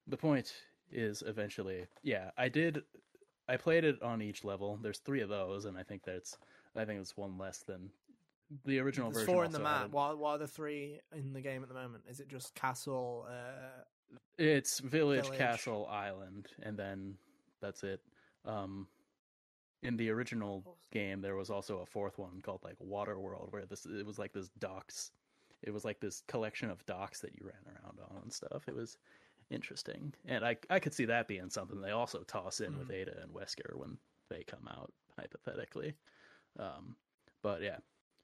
[0.07, 0.53] the point
[0.93, 2.83] is eventually, yeah, I did.
[3.49, 4.79] I played it on each level.
[4.83, 6.37] There's three of those, and I think that's
[6.77, 7.91] I think it's one less than
[8.65, 9.35] the original There's version.
[9.35, 9.91] Four in the map.
[9.91, 12.05] What, what are the three in the game at the moment?
[12.09, 13.27] Is it just castle?
[13.29, 13.83] Uh...
[14.39, 17.15] It's village, village, castle, island, and then
[17.61, 18.01] that's it.
[18.45, 18.87] Um,
[19.83, 23.67] in the original game, there was also a fourth one called like Water World, where
[23.67, 25.11] this it was like this docks.
[25.67, 28.69] It was like this collection of docks that you ran around on and stuff.
[28.69, 28.99] It was
[29.51, 32.79] interesting, and I I could see that being something they also toss in mm.
[32.79, 33.99] with Ada and Wesker when
[34.31, 35.95] they come out hypothetically.
[36.59, 36.97] Um,
[37.43, 37.79] but yeah,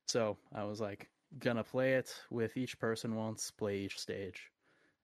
[0.07, 4.51] so I was like gonna play it with each person once, play each stage,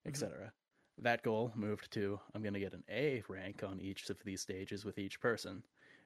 [0.06, 0.36] etc.
[0.36, 1.02] Mm-hmm.
[1.04, 4.84] That goal moved to I'm gonna get an A rank on each of these stages
[4.84, 5.62] with each person,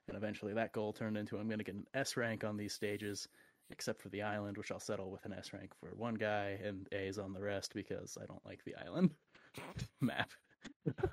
[0.09, 3.29] and eventually that goal turned into I'm gonna get an S rank on these stages,
[3.71, 6.87] except for the island, which I'll settle with an S rank for one guy and
[6.93, 9.15] A's on the rest because I don't like the island
[10.01, 10.31] map.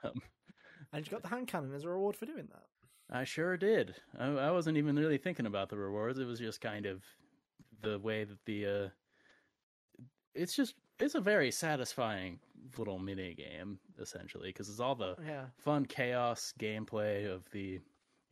[0.04, 0.22] um,
[0.94, 2.66] and you got the hand cannon as a reward for doing that.
[3.12, 3.96] I sure did.
[4.20, 6.20] I, I, wasn't even really thinking about the rewards.
[6.20, 7.04] It was just kind of
[7.82, 8.66] the way that the.
[8.66, 8.90] Uh,
[10.36, 12.40] it's just it's a very satisfying
[12.78, 15.46] little mini game essentially because it's all the yeah.
[15.58, 17.80] fun chaos gameplay of the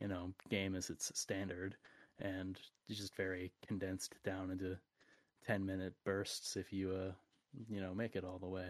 [0.00, 1.76] you know game as its standard
[2.20, 2.58] and
[2.88, 4.76] just very condensed down into
[5.46, 7.12] 10 minute bursts if you uh
[7.68, 8.68] you know make it all the way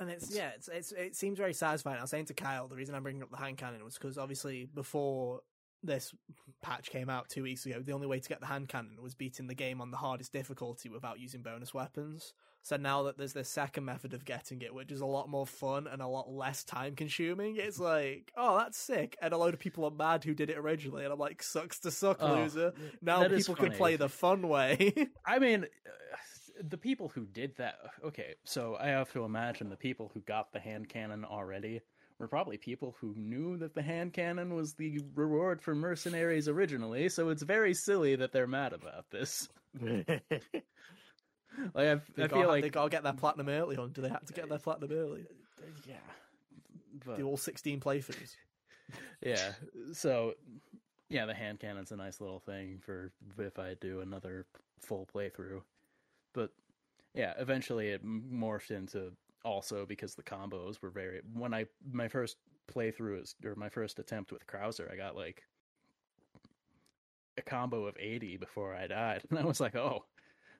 [0.00, 1.98] and it's, it's yeah, it's, it's it seems very satisfying.
[1.98, 4.16] I was saying to Kyle, the reason I'm bringing up the hand cannon was because
[4.16, 5.40] obviously before
[5.82, 6.14] this
[6.62, 9.14] patch came out two weeks ago, the only way to get the hand cannon was
[9.14, 12.32] beating the game on the hardest difficulty without using bonus weapons.
[12.68, 15.46] So now that there's this second method of getting it, which is a lot more
[15.46, 17.84] fun and a lot less time consuming, it's mm.
[17.84, 19.16] like, oh, that's sick.
[19.22, 21.78] And a load of people are mad who did it originally, and I'm like, sucks
[21.80, 22.74] to suck, oh, loser.
[23.00, 24.92] Now people can play the fun way.
[25.24, 25.64] I mean,
[26.68, 30.52] the people who did that okay so i have to imagine the people who got
[30.52, 31.80] the hand cannon already
[32.18, 37.08] were probably people who knew that the hand cannon was the reward for mercenaries originally
[37.08, 39.48] so it's very silly that they're mad about this
[41.74, 44.24] like I, I feel like they gotta get their platinum early on do they have
[44.26, 45.26] to get their platinum early?
[45.86, 45.94] Yeah.
[47.04, 47.18] But...
[47.18, 48.36] do all 16 playthroughs?
[49.20, 49.52] Yeah.
[49.92, 50.34] So
[51.10, 54.46] yeah the hand cannon's a nice little thing for if i do another
[54.80, 55.60] full playthrough.
[56.32, 56.50] But
[57.14, 59.12] yeah, eventually it morphed into
[59.44, 61.20] also because the combos were very.
[61.32, 62.36] When I my first
[62.72, 65.42] playthrough is or my first attempt with Krauser, I got like
[67.36, 70.04] a combo of eighty before I died, and I was like, oh.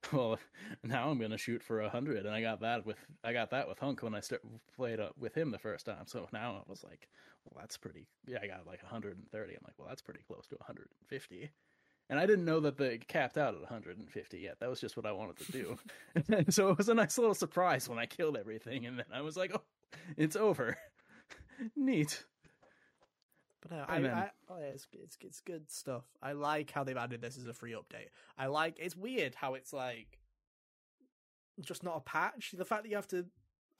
[0.12, 0.38] Well,
[0.84, 3.68] now I'm gonna shoot for a hundred, and I got that with I got that
[3.68, 4.42] with Hunk when I start
[4.74, 6.07] played up with him the first time.
[6.07, 7.09] So now I was like,
[7.44, 8.07] well, that's pretty.
[8.26, 9.53] Yeah, I got like 130.
[9.53, 11.51] I'm like, well, that's pretty close to 150
[12.11, 14.57] and I didn't know that they capped out at 150 yet.
[14.61, 15.78] That was just what I wanted to do.
[16.51, 19.36] so it was a nice little surprise when I killed everything, and then I was
[19.36, 19.62] like, "Oh,
[20.16, 20.76] it's over.
[21.76, 22.24] Neat.
[23.61, 26.04] But uh, no, I, And then- I, oh, yeah, it's, it's it's good stuff.
[26.22, 28.09] I like how they've added this as a free update.
[28.38, 30.18] I like it's weird how it's like
[31.61, 32.54] just not a patch.
[32.56, 33.26] The fact that you have to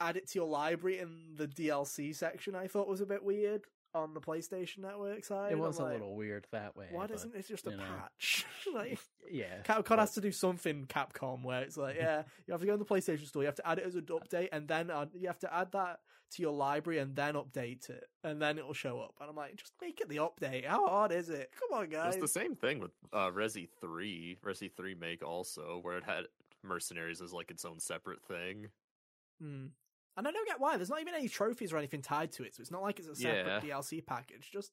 [0.01, 3.63] add it to your library in the DLC section, I thought was a bit weird
[3.95, 5.51] on the PlayStation Network side.
[5.51, 6.87] It I'm was a like, little weird that way.
[6.91, 8.45] Why but, doesn't it just a patch?
[8.73, 8.99] like
[9.31, 9.61] Yeah.
[9.63, 10.85] Capcom but- has to do something.
[10.87, 13.55] Capcom where it's like, yeah, you have to go in the PlayStation Store, you have
[13.55, 15.99] to add it as an update, and then add, you have to add that
[16.31, 19.15] to your library and then update it, and then it'll show up.
[19.19, 20.65] And I'm like, just make it the update.
[20.65, 21.51] How hard is it?
[21.59, 22.15] Come on, guys.
[22.15, 26.25] It's the same thing with uh, Resi 3, Resi 3 Make also, where it had
[26.63, 28.67] Mercenaries as like its own separate thing.
[29.41, 29.67] Hmm.
[30.17, 30.75] And I don't get why.
[30.77, 33.07] There's not even any trophies or anything tied to it, so it's not like it's
[33.07, 33.77] a separate Yeah.
[33.77, 34.49] DLC package.
[34.51, 34.71] Just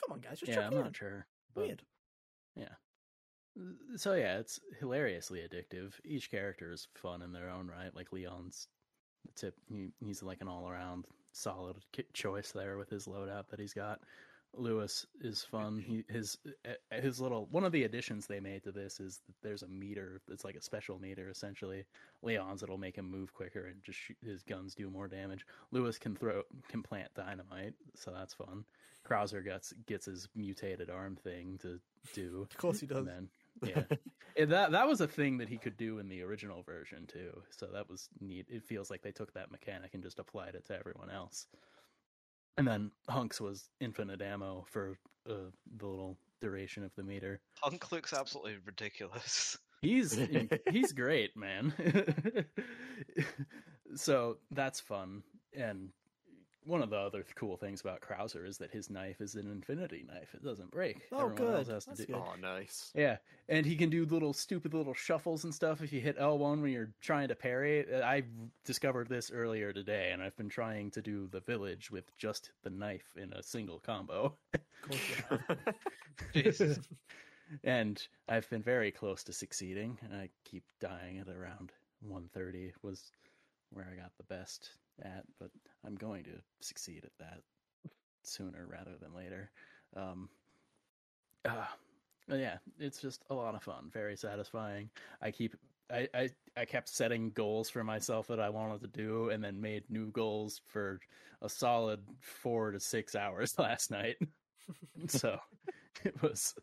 [0.00, 0.82] come on, guys, just yeah, I'm it in.
[0.84, 1.26] not sure.
[1.54, 1.82] But, Weird.
[2.54, 2.68] Yeah.
[3.96, 5.92] So yeah, it's hilariously addictive.
[6.04, 7.94] Each character is fun in their own right.
[7.94, 8.81] Like Leon's the
[9.34, 9.54] tip.
[9.70, 11.76] He, he's like an all-around solid
[12.12, 14.00] choice there with his loadout that he's got.
[14.54, 15.78] Luis is fun.
[15.78, 19.34] He his uh, his little one of the additions they made to this is that
[19.42, 20.20] there's a meter.
[20.30, 21.84] It's like a special meter essentially.
[22.22, 25.46] Leon's it'll make him move quicker and just shoot, his guns do more damage.
[25.70, 28.64] Luis can throw can plant dynamite, so that's fun.
[29.08, 31.80] Krauser gets gets his mutated arm thing to
[32.12, 32.46] do.
[32.50, 32.98] Of course he does.
[32.98, 33.28] And then
[33.62, 33.82] yeah,
[34.36, 37.42] And that that was a thing that he could do in the original version too.
[37.50, 38.46] So that was neat.
[38.48, 41.46] It feels like they took that mechanic and just applied it to everyone else.
[42.56, 44.98] And then Hunks was infinite ammo for
[45.28, 47.40] uh, the little duration of the meter.
[47.62, 49.56] Hunk looks absolutely ridiculous.
[49.82, 50.16] He's
[50.70, 51.74] he's great, man.
[53.96, 55.24] so that's fun.
[55.56, 55.88] And
[56.64, 60.04] one of the other cool things about Krauser is that his knife is an infinity
[60.06, 60.34] knife.
[60.34, 61.02] It doesn't break.
[61.12, 61.74] Oh, Everyone else good.
[61.74, 62.14] has to do- good.
[62.16, 62.92] Oh, nice.
[62.94, 63.16] Yeah,
[63.48, 66.70] and he can do little stupid little shuffles and stuff if you hit L1 when
[66.72, 67.84] you're trying to parry.
[67.92, 68.22] Uh, I
[68.64, 72.70] discovered this earlier today, and I've been trying to do the village with just the
[72.70, 74.34] knife in a single combo.
[74.54, 75.00] Of course
[76.34, 76.78] you have.
[77.64, 79.98] And I've been very close to succeeding.
[80.14, 83.10] I keep dying at around 130 was
[83.70, 84.70] where I got the best
[85.02, 85.50] at, but
[85.86, 86.30] I'm going to
[86.60, 87.40] succeed at that
[88.22, 89.50] sooner rather than later.
[89.96, 90.28] Um,
[91.44, 91.66] uh,
[92.28, 94.90] yeah, it's just a lot of fun, very satisfying.
[95.20, 95.56] I keep
[95.92, 99.60] I, I I kept setting goals for myself that I wanted to do, and then
[99.60, 101.00] made new goals for
[101.42, 104.16] a solid four to six hours last night.
[105.08, 105.38] so
[106.04, 106.54] it was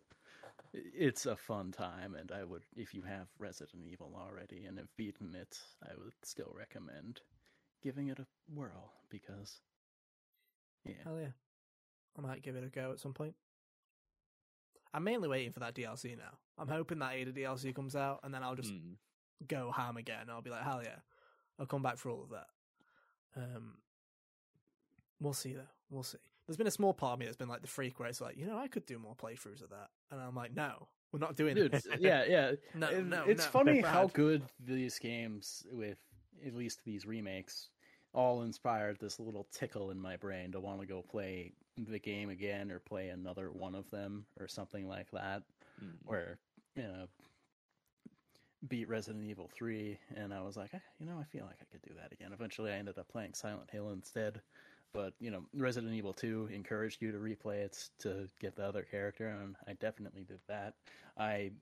[0.73, 4.95] it's a fun time and i would if you have resident evil already and have
[4.97, 7.21] beaten it i would still recommend
[7.82, 9.61] giving it a whirl because
[10.86, 11.32] yeah Hell yeah.
[12.17, 13.36] I might give it a go at some point.
[14.93, 16.38] I'm mainly waiting for that DLC now.
[16.57, 18.93] I'm hoping that Ada DLC comes out and then I'll just Hmm.
[19.47, 20.30] go ham again.
[20.30, 20.99] I'll be like, hell yeah.
[21.59, 22.47] I'll come back for all of that.
[23.36, 23.77] Um,
[25.19, 25.67] we'll see though.
[25.89, 26.17] We'll see.
[26.47, 28.36] There's been a small part of me that's been like the freak where it's like,
[28.36, 29.89] you know, I could do more playthroughs of that.
[30.11, 31.86] And I'm like, no, we're not doing Dude, it.
[31.99, 35.99] yeah yeah No, And no, it's no, funny how good these games with
[36.45, 37.69] at least these remakes
[38.13, 42.29] all inspired this little tickle in my brain to want to go play the game
[42.29, 45.43] again or play another one of them or something like that
[45.79, 45.95] Hmm.
[46.03, 46.39] where
[46.75, 47.07] you know
[48.67, 51.65] beat Resident Evil 3 and I was like, "Eh, you know, I feel like I
[51.65, 52.33] could do that again.
[52.33, 54.41] Eventually I ended up playing Silent Hill instead.
[54.91, 58.83] But, you know, Resident Evil 2 encouraged you to replay it to get the other
[58.83, 60.75] character and I definitely did that.
[61.15, 61.53] I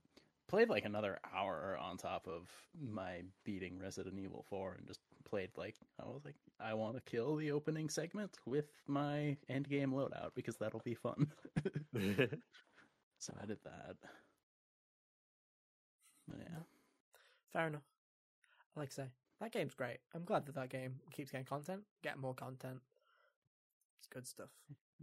[0.48, 5.50] played like another hour on top of my beating Resident Evil 4 and just played
[5.58, 9.92] like I was like I want to kill the opening segment with my end game
[9.92, 11.28] loadout because that'll be fun.
[13.20, 13.96] so I did that.
[16.38, 16.60] Yeah.
[17.54, 17.86] Fair enough.
[18.76, 19.08] Like I say,
[19.40, 20.00] that game's great.
[20.14, 22.80] I'm glad that that game keeps getting content, getting more content.
[24.00, 24.50] It's good stuff.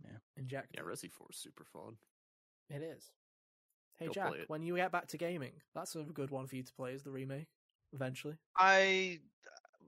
[0.02, 0.18] Yeah.
[0.36, 0.68] Inject.
[0.74, 0.86] Yeah, it.
[0.86, 1.96] Resi 4 is super fun.
[2.70, 3.10] It is.
[3.98, 6.62] Hey Go Jack, when you get back to gaming, that's a good one for you
[6.62, 6.92] to play.
[6.92, 7.46] Is the remake
[7.92, 8.36] eventually?
[8.56, 9.20] I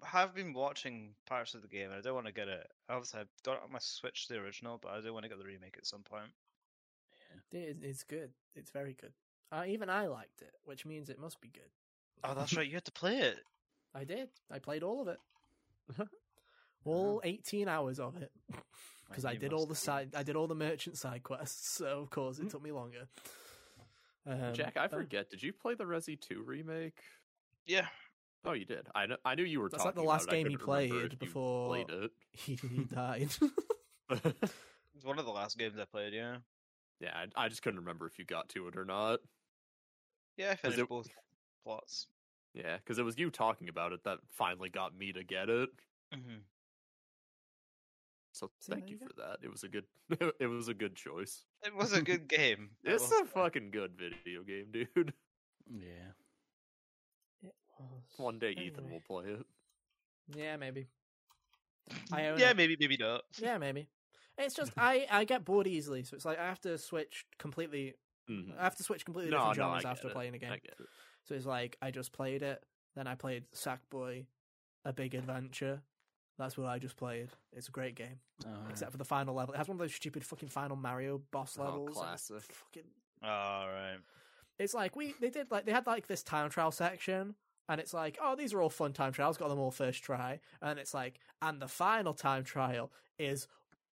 [0.05, 1.91] have been watching parts of the game.
[1.91, 2.67] and I don't want to get it.
[2.89, 5.39] Obviously, I've got it on my Switch, the original, but I do want to get
[5.39, 6.31] the remake at some point.
[7.53, 8.31] It, it's good.
[8.55, 9.13] It's very good.
[9.53, 11.71] Uh, even I liked it, which means it must be good.
[12.25, 12.67] Oh, that's right.
[12.67, 13.39] You had to play it.
[13.95, 14.29] I did.
[14.51, 15.19] I played all of it.
[16.85, 18.31] all 18 hours of it.
[19.09, 22.11] Because I did all the side, I did all the merchant side quests, so of
[22.11, 23.09] course it took me longer.
[24.27, 25.31] Um, Jack, I uh, forget.
[25.31, 26.99] Did you play the Resi 2 remake?
[27.67, 27.87] Yeah.
[28.45, 28.87] Oh, you did.
[28.95, 29.17] I know.
[29.25, 29.69] I knew you were.
[29.69, 29.95] Talking about.
[29.95, 30.39] That's like the last about it.
[30.39, 32.11] I game he played before- Played it.
[32.33, 33.31] He, he died.
[34.97, 36.37] It's one of the last games I played, yeah.
[37.01, 39.21] yeah, I, I just couldn't remember if you got to it or not.
[40.39, 41.09] Yeah, I finished it- both
[41.65, 42.07] plots.
[42.55, 45.69] Yeah, because it was you talking about it that finally got me to get it.
[46.15, 46.37] hmm
[48.37, 49.39] So So thank you you for that.
[49.43, 49.85] It was a good.
[50.41, 51.45] It was a good choice.
[51.65, 52.71] It was a good game.
[52.85, 55.15] It's a fucking good video game, dude.
[55.67, 56.13] Yeah.
[57.43, 58.03] It was.
[58.19, 59.47] One day Ethan will play it.
[60.37, 60.87] Yeah, maybe.
[62.13, 62.57] I own yeah, it.
[62.57, 63.23] maybe, maybe not.
[63.39, 63.89] Yeah, maybe.
[64.37, 67.95] It's just I I get bored easily, so it's like I have to switch completely.
[68.29, 68.59] Mhm.
[68.59, 70.13] I have to switch completely No, different no, genres get after it.
[70.13, 70.53] playing a game.
[70.53, 70.75] It.
[71.25, 72.63] So it's like I just played it,
[72.97, 74.27] then I played Sackboy,
[74.85, 75.81] A Big Adventure.
[76.39, 77.29] That's what I just played.
[77.53, 79.55] It's a great game, Uh, except for the final level.
[79.55, 81.79] It has one of those stupid fucking final Mario boss Oh, levels.
[81.81, 82.53] and it's classic.
[82.53, 82.91] Fucking,
[83.23, 83.99] All right.
[84.59, 87.35] it's like we they did like they had like this time trial section,
[87.69, 90.41] and it's like oh these are all fun time trials, got them all first try,
[90.61, 93.49] and it's like and the final time trial is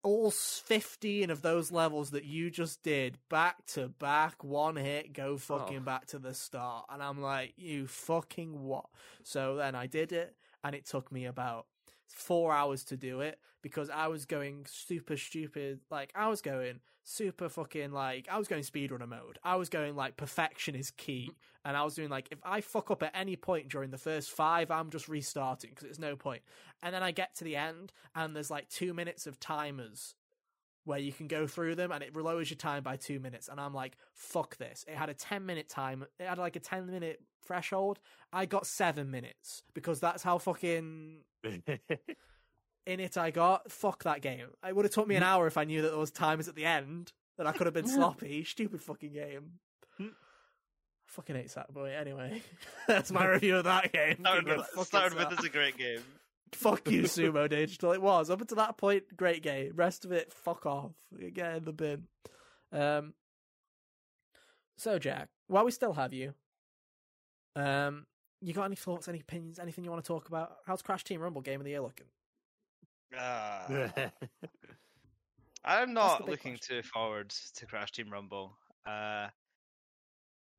[0.04, 5.38] all 15 of those levels that you just did back to back one hit go
[5.38, 5.82] fucking Oh.
[5.82, 8.86] back to the start and i'm like you fucking what
[9.24, 11.68] so then i did it and it took me about
[12.14, 16.80] four hours to do it because i was going super stupid like i was going
[17.04, 19.40] super fucking like i was going speedrunner mode.
[19.44, 21.30] I was going like perfection is key.
[21.32, 21.68] Mm-hmm.
[21.68, 24.30] And i was doing like if i fuck up at any point during the first
[24.30, 26.22] five i'm just restarting because it's no point.
[26.22, 26.44] point.
[26.84, 30.16] And then I get to the end, and there's like two minutes of timers
[30.86, 33.48] where you can go through them, and it lowers your time by two minutes.
[33.48, 34.84] And I'm like, fuck this.
[34.88, 38.00] It had a 10 minute time, it had like a 10 minute threshold.
[38.32, 41.18] I got seven minutes because that's how fucking
[42.86, 43.72] in it I got.
[43.72, 44.48] Fuck that game.
[44.68, 45.28] It would have took me an mm.
[45.28, 47.74] hour if I knew that there was timers at the end, that I could have
[47.74, 48.44] been sloppy.
[48.44, 49.60] Stupid fucking game.
[50.00, 50.10] Mm.
[50.10, 52.00] I fucking hate Sackboy.
[52.00, 52.42] Anyway,
[52.88, 54.18] that's my review of that game.
[54.20, 56.02] Started with, started with is a great game.
[56.54, 57.92] Fuck you, Sumo Digital.
[57.94, 58.30] It was.
[58.30, 59.72] Up until that point, great game.
[59.76, 60.92] Rest of it, fuck off.
[61.34, 62.08] Get in the bin.
[62.72, 63.14] Um,
[64.78, 66.34] so, Jack, while we still have you,
[67.56, 68.06] um,
[68.42, 70.58] you got any thoughts, any opinions, anything you want to talk about?
[70.66, 72.08] How's Crash Team Rumble Game of the Year looking?
[73.18, 73.66] Ah.
[73.70, 74.12] Mm.
[75.64, 78.58] I'm not big looking too forward to Crash Team Rumble.
[78.86, 79.28] Uh,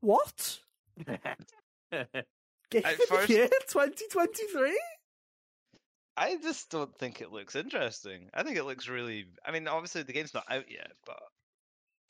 [0.00, 0.58] What?
[1.06, 1.18] Game
[1.90, 4.78] At of the first- Year 2023?
[6.16, 8.28] I just don't think it looks interesting.
[8.34, 9.26] I think it looks really.
[9.44, 11.22] I mean, obviously the game's not out yet, but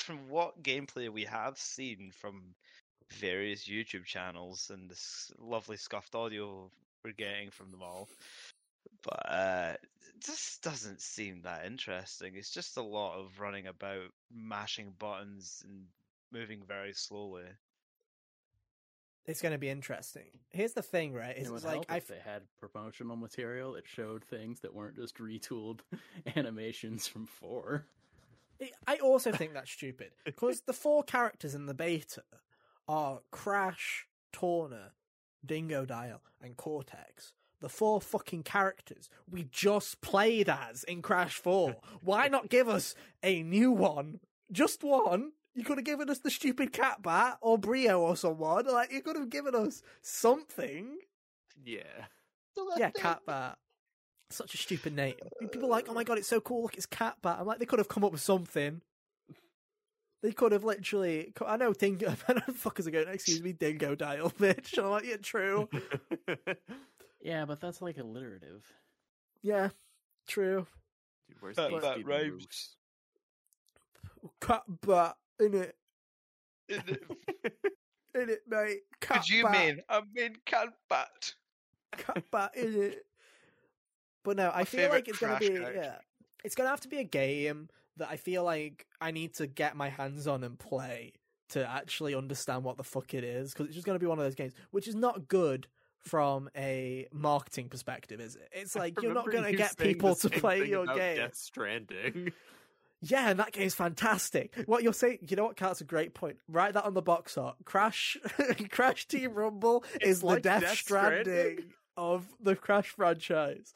[0.00, 2.54] from what gameplay we have seen from
[3.12, 6.70] various YouTube channels and this lovely scuffed audio
[7.04, 8.08] we're getting from them all,
[9.02, 12.34] but uh, it just doesn't seem that interesting.
[12.36, 15.86] It's just a lot of running about, mashing buttons, and
[16.32, 17.44] moving very slowly.
[19.26, 20.24] It's going to be interesting.
[20.50, 21.36] Here's the thing, right?
[21.36, 25.18] It Is would like if they had promotional material that showed things that weren't just
[25.18, 25.80] retooled
[26.36, 27.86] animations from four.
[28.86, 32.22] I also think that's stupid because the four characters in the beta
[32.88, 34.90] are Crash, Tawna,
[35.44, 37.32] Dingo Dial, and Cortex.
[37.60, 41.76] The four fucking characters we just played as in Crash 4.
[42.02, 44.18] Why not give us a new one?
[44.50, 45.30] Just one?
[45.54, 48.64] You could have given us the stupid cat bat or Brio or someone.
[48.66, 50.98] Like, you could have given us something.
[51.64, 52.06] yeah.
[52.78, 53.58] Yeah, cat bat.
[54.30, 55.14] Such a stupid name.
[55.40, 56.62] People are like, oh my god, it's so cool.
[56.62, 57.36] Look, it's cat bat.
[57.40, 58.80] I'm like, they could have come up with something.
[60.22, 61.32] They could have literally.
[61.44, 62.14] I know Dingo.
[62.28, 63.08] I know fuckers are going.
[63.08, 64.78] Excuse me, Dingodile, bitch.
[64.78, 65.68] I'm like, yeah, true.
[67.24, 68.64] Yeah, but that's like alliterative.
[69.42, 69.68] Yeah,
[70.26, 70.66] true.
[71.28, 72.76] Dude, where's That- that rhymes.
[74.40, 75.76] Cat bat in it,
[76.68, 76.88] Could
[78.14, 78.80] in it, mate.
[79.00, 81.34] Cat you bat, mean I mean cat bat?
[81.96, 83.06] cat bat in it?
[84.24, 85.72] But no, I My feel like it's gonna be character.
[85.74, 85.96] yeah.
[86.44, 89.76] It's gonna have to be a game that I feel like I need to get
[89.76, 91.12] my hands on and play
[91.50, 94.24] to actually understand what the fuck it is because it's just gonna be one of
[94.24, 95.66] those games which is not good
[96.00, 98.48] from a marketing perspective, is it?
[98.52, 101.16] It's like you're not gonna get people to play your game.
[101.16, 102.32] Death Stranding.
[103.04, 104.54] Yeah, and that game's fantastic.
[104.66, 106.36] What you're saying, you know what, Cart's a great point.
[106.48, 107.56] Write that on the box art.
[107.64, 108.16] Crash,
[108.70, 111.64] Crash Team Rumble is the Death, Death Stranding, Stranding.
[111.96, 113.74] of the Crash franchise.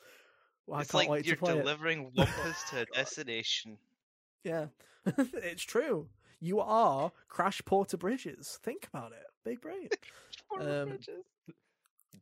[0.69, 1.63] Well, I it's can't like wait you're to play it.
[1.63, 3.79] delivering Wumpas to a destination.
[4.45, 4.67] Yeah,
[5.17, 6.07] it's true.
[6.41, 8.61] You are Crash Porter Bridges.
[8.63, 9.27] Think about it.
[9.45, 9.89] Big brain.
[10.61, 10.99] Um,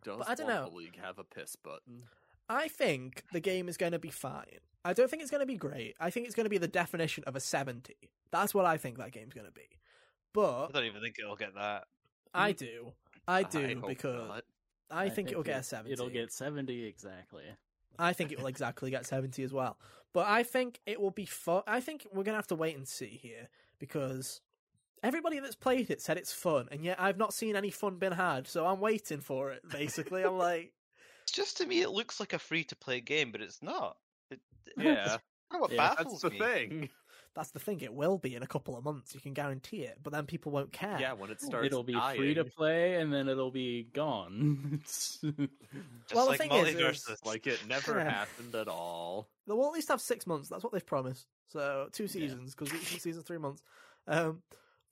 [0.02, 0.76] Does But I don't Wumpa know.
[0.76, 2.05] League have a piss button?
[2.49, 4.61] I think the game is going to be fine.
[4.84, 5.97] I don't think it's going to be great.
[5.99, 7.95] I think it's going to be the definition of a 70.
[8.30, 9.68] That's what I think that game's going to be.
[10.32, 11.84] But I don't even think it'll get that.
[12.34, 12.92] I do.
[13.26, 14.45] I do hope because not.
[14.90, 15.92] I, think, it'll get a 70.
[15.92, 17.45] It'll get 70 exactly.
[17.99, 19.78] I think it will exactly get 70 as well.
[20.12, 21.62] But I think it will be fun.
[21.66, 24.40] I think we're going to have to wait and see here because
[25.03, 28.12] everybody that's played it said it's fun, and yet I've not seen any fun been
[28.12, 28.47] had.
[28.47, 30.22] So I'm waiting for it, basically.
[30.22, 30.84] I'm like, It's
[31.35, 33.97] just to me, it looks like a free to play game, but it's not.
[34.30, 34.41] It,
[34.78, 35.18] Yeah.
[35.53, 36.39] I what Yeah, That's the me.
[36.39, 36.89] thing.
[37.35, 37.80] That's the thing.
[37.80, 39.12] It will be in a couple of months.
[39.12, 40.97] You can guarantee it, but then people won't care.
[41.01, 44.70] Yeah, when it starts, It'll be dying, free to play, and then it'll be gone.
[44.74, 47.11] It's- Just Well, the thing is, MultiVersus.
[47.12, 48.09] is- like it never Yeah.
[48.11, 49.28] happened at all.
[49.49, 50.49] They'll at least have six months.
[50.49, 51.26] That's what they've promised.
[51.49, 53.62] So two seasons because each season's three months.
[54.07, 54.43] Um,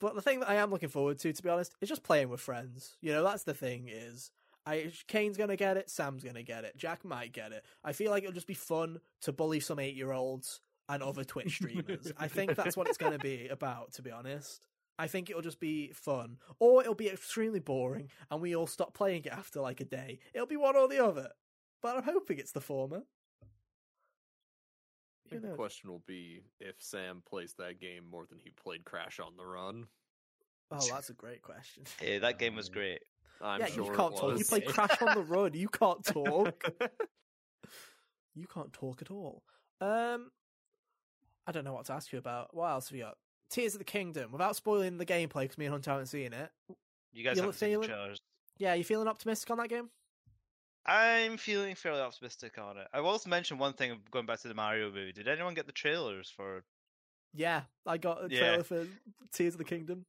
[0.00, 2.28] but the thing that I am looking forward to, to be honest, is just playing
[2.28, 2.96] with friends.
[3.00, 3.88] You know, that's the thing.
[3.88, 4.32] Is
[4.66, 7.64] I Kane's gonna get it, Sam's gonna get it, Jack might get it.
[7.82, 11.24] I feel like it'll just be fun to bully some eight year olds and other
[11.24, 12.12] Twitch streamers.
[12.16, 13.92] I think that's what it's gonna be about.
[13.94, 14.66] To be honest.
[14.98, 18.92] I think it'll just be fun, or it'll be extremely boring, and we all stop
[18.92, 20.20] playing it after like a day.
[20.34, 21.30] It'll be one or the other,
[21.80, 23.02] but I'm hoping it's the former.
[25.26, 28.84] I think the question will be if Sam plays that game more than he played
[28.84, 29.86] Crash on the Run.
[30.70, 31.84] Oh, that's a great question.
[32.02, 33.00] Yeah, that game was Um, great.
[33.42, 34.38] I'm yeah, sure you can't talk.
[34.38, 35.54] You play Crash on the Run.
[35.54, 36.64] You can't talk.
[38.34, 39.42] you can't talk at all.
[39.80, 40.30] Um,
[41.46, 42.54] I don't know what to ask you about.
[42.54, 43.16] What else have you got?
[43.50, 44.32] Tears of the Kingdom.
[44.32, 46.50] Without spoiling the gameplay, because me and Hunter haven't seen it.
[47.12, 48.16] You guys haven't seen the
[48.58, 49.90] Yeah, you feeling optimistic on that game?
[50.86, 52.88] I'm feeling fairly optimistic on it.
[52.92, 55.12] I will also mention one thing going back to the Mario movie.
[55.12, 56.64] Did anyone get the trailers for?
[57.34, 58.38] Yeah, I got a Yeah.
[58.38, 58.86] trailer for
[59.32, 60.06] Tears of the Kingdom.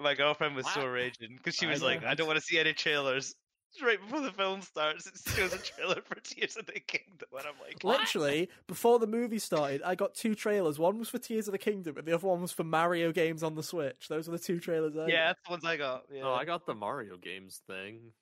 [0.00, 2.08] My girlfriend was so raging because she I was like, know.
[2.08, 3.34] "I don't want to see any trailers."
[3.82, 7.40] Right before the film starts, it shows a trailer for Tears of the Kingdom, and
[7.48, 10.78] I'm like, Literally, before the movie started, I got two trailers.
[10.78, 13.42] One was for Tears of the Kingdom, and the other one was for Mario games
[13.42, 14.06] on the Switch.
[14.08, 14.96] Those were the two trailers.
[14.96, 15.26] I "Yeah, got.
[15.26, 16.22] that's the ones I got." Oh, yeah.
[16.22, 18.12] Oh, I got the Mario games thing.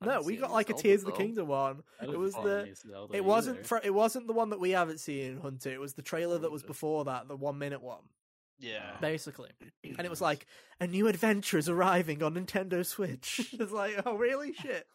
[0.00, 1.12] I No, we got any like a Zelda, Tears of the.
[1.12, 1.82] Kingdom one.
[2.00, 3.64] I It was follow the any Zelda It wasn't either.
[3.64, 5.70] fr- it wasn't the one that we haven't seen, in Hunter.
[5.72, 8.08] It was the trailer that was before that, the one minute one,
[8.60, 8.92] yeah.
[9.00, 9.50] basically.
[9.84, 10.46] And it was like
[10.80, 13.52] a new adventure is arriving on Nintendo Switch.
[13.58, 14.52] it's like, oh really?
[14.52, 14.86] Shit.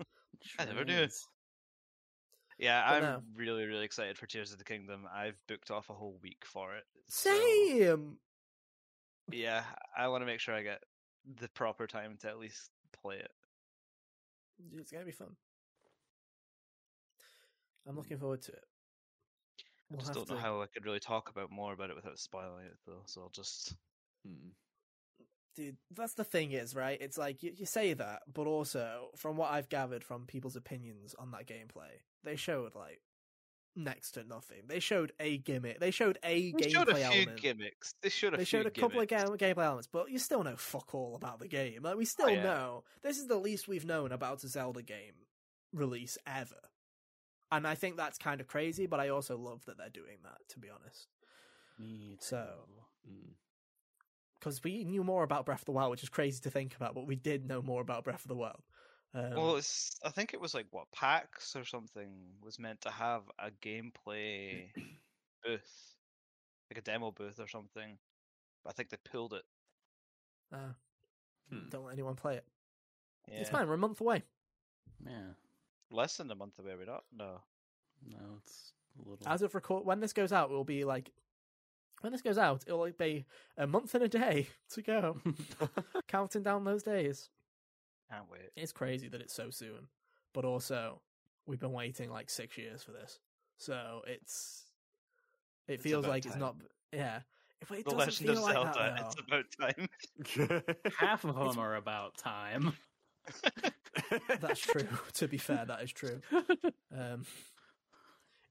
[0.58, 1.06] I never knew.
[2.58, 3.22] Yeah, I'm no.
[3.36, 5.06] really, really excited for Tears of the Kingdom.
[5.14, 6.84] I've booked off a whole week for it.
[7.08, 8.16] so- Same.
[9.32, 9.62] yeah,
[9.96, 10.82] I want to make sure I get
[11.40, 12.70] the proper time to at least
[13.02, 13.30] play it.
[14.76, 15.36] It's gonna be fun.
[17.88, 18.64] I'm looking forward to it.
[19.90, 22.18] I We'll just don't know how I could really talk about more about it without
[22.18, 23.02] spoiling it, though.
[23.06, 23.74] So I'll just.
[24.26, 24.50] Hmm.
[25.56, 29.38] dude that's the thing is right it's like you, you say that but also from
[29.38, 33.00] what i've gathered from people's opinions on that gameplay they showed like
[33.74, 37.04] next to nothing they showed a gimmick they showed a They gameplay showed a few
[37.04, 37.94] element gimmicks.
[38.02, 40.44] They showed a they few showed a couple of game, gameplay elements but you still
[40.44, 42.42] know fuck all about the game like we still yeah.
[42.42, 45.14] know this is the least we've known about a zelda game
[45.72, 46.56] release ever
[47.52, 50.38] and i think that's kind of crazy but i also love that they're doing that
[50.48, 51.08] to be honest
[51.78, 52.66] Me So-
[53.04, 53.10] too.
[54.38, 56.94] Because we knew more about breath of the wild which is crazy to think about
[56.94, 58.62] but we did know more about breath of the wild
[59.12, 59.98] um, Well, it's.
[60.04, 64.68] I think it was like what PAX or something was meant to have a gameplay
[65.44, 65.96] booth,
[66.70, 67.98] like a demo booth or something.
[68.62, 69.42] But I think they pulled it.
[70.52, 70.74] uh,
[71.50, 71.68] Hmm.
[71.70, 72.44] don't let anyone play it
[73.26, 73.40] Yeah.
[73.40, 74.22] it's fine we're a month away
[75.04, 75.32] Yeah.
[75.90, 77.04] Less than a month away, we're not?
[77.16, 77.40] No.
[78.08, 79.26] No, it's a little.
[79.28, 81.10] as of record when this goes out it will be like
[82.00, 83.26] when this goes out it'll like be
[83.58, 85.18] a month and a day to go
[86.08, 87.28] counting down those days
[88.10, 88.50] Can't wait.
[88.56, 89.88] it's crazy that it's so soon
[90.32, 91.02] but also
[91.46, 93.18] we've been waiting like six years for this
[93.58, 94.64] so it's
[95.68, 96.56] it It's feels about like it's not
[96.92, 97.20] yeah
[97.60, 98.72] it, it The doesn't Legend of feel like Zelda.
[98.96, 100.62] that It's about time.
[100.98, 102.72] Half of them are about time.
[104.40, 106.20] that's true to be fair that is true.
[106.96, 107.24] Um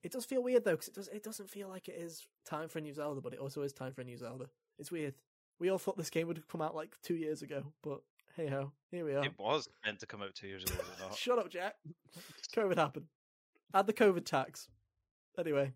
[0.01, 2.69] it does feel weird though because it does it doesn't feel like it is time
[2.69, 4.45] for a new zelda but it also is time for a new zelda.
[4.77, 5.15] It's weird.
[5.59, 8.01] We all thought this game would come out like two years ago but
[8.35, 9.23] hey ho here we are.
[9.25, 11.15] It was meant to come out two years ago, was it not?
[11.17, 11.75] shut up jack.
[12.55, 13.05] Covid happened.
[13.73, 14.67] Add the covid tax.
[15.37, 15.73] Anyway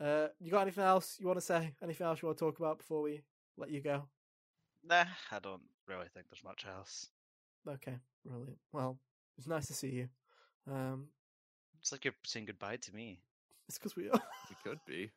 [0.00, 1.72] uh you got anything else you want to say?
[1.82, 3.22] Anything else you want to talk about before we
[3.56, 4.04] let you go?
[4.86, 7.08] Nah, I don't really think there's much else.
[7.68, 7.94] Okay
[8.26, 8.98] brilliant well
[9.38, 10.08] it's nice to see you
[10.70, 11.08] um
[11.80, 13.20] It's like you're saying goodbye to me.
[13.68, 14.20] it's because we are
[14.50, 15.10] we could be.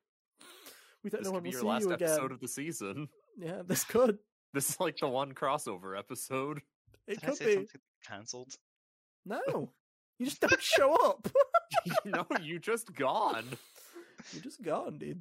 [1.03, 2.39] we don't This know when could be we'll your see last you again episode of
[2.39, 3.09] the season.
[3.37, 4.17] yeah this could
[4.53, 6.61] This is like the one crossover episode.
[7.05, 7.67] it Did I could say be
[8.07, 8.53] cancelled?
[9.25, 9.41] no
[10.19, 11.27] you just don't show up
[12.05, 13.45] no, you just gone.
[14.31, 15.19] you're just gone dude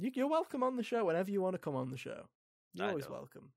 [0.00, 2.24] you, you're welcome on the show whenever you want to come on the show
[2.74, 3.12] you're I always don't.
[3.12, 3.50] welcome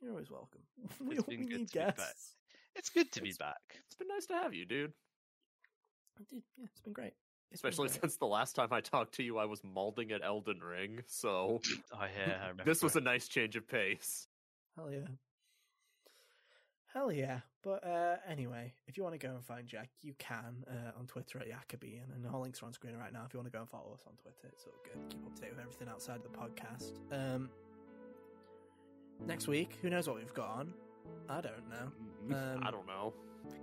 [0.00, 0.60] you're always welcome
[1.00, 1.96] we, It's we been good need to be back.
[1.96, 2.34] guests
[2.76, 3.60] It's good to be back.
[3.86, 4.92] It's been nice to have you, dude.
[6.30, 7.14] Dude, yeah, it's been great.
[7.50, 8.00] It's been Especially great.
[8.02, 11.00] since the last time I talked to you, I was molding at Elden Ring.
[11.06, 11.60] So
[11.94, 12.64] Oh yeah, I remember.
[12.64, 14.26] this was a nice change of pace.
[14.76, 15.06] Hell yeah.
[16.92, 17.40] Hell yeah.
[17.62, 21.06] But uh, anyway, if you want to go and find Jack, you can uh, on
[21.06, 23.24] Twitter at Yackabean, and all links are on screen right now.
[23.26, 25.10] If you want to go and follow us on Twitter, it's all good.
[25.10, 26.92] Keep up to date with everything outside of the podcast.
[27.10, 27.50] Um,
[29.24, 30.74] next week, who knows what we've got on?
[31.28, 32.36] I don't know.
[32.36, 33.12] Um, I don't know.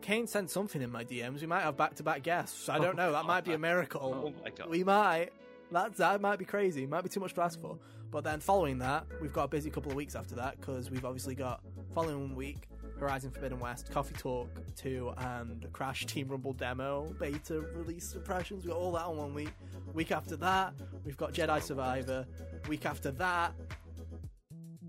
[0.01, 1.41] Kane sent something in my DMs.
[1.41, 2.69] We might have back to back guests.
[2.69, 3.11] I don't know.
[3.11, 4.33] That might be a miracle.
[4.35, 4.69] Oh my god.
[4.69, 5.29] We might.
[5.71, 6.85] That that might be crazy.
[6.85, 7.77] Might be too much to ask for.
[8.11, 11.03] But then following that, we've got a busy couple of weeks after that because we've
[11.03, 11.61] obviously got
[11.95, 12.67] following week
[12.99, 18.65] Horizon Forbidden West, Coffee Talk 2, and Crash Team Rumble demo beta release impressions.
[18.65, 19.53] We got all that on one week.
[19.93, 20.73] Week after that,
[21.03, 22.25] we've got Jedi Survivor.
[22.67, 23.53] Week after that,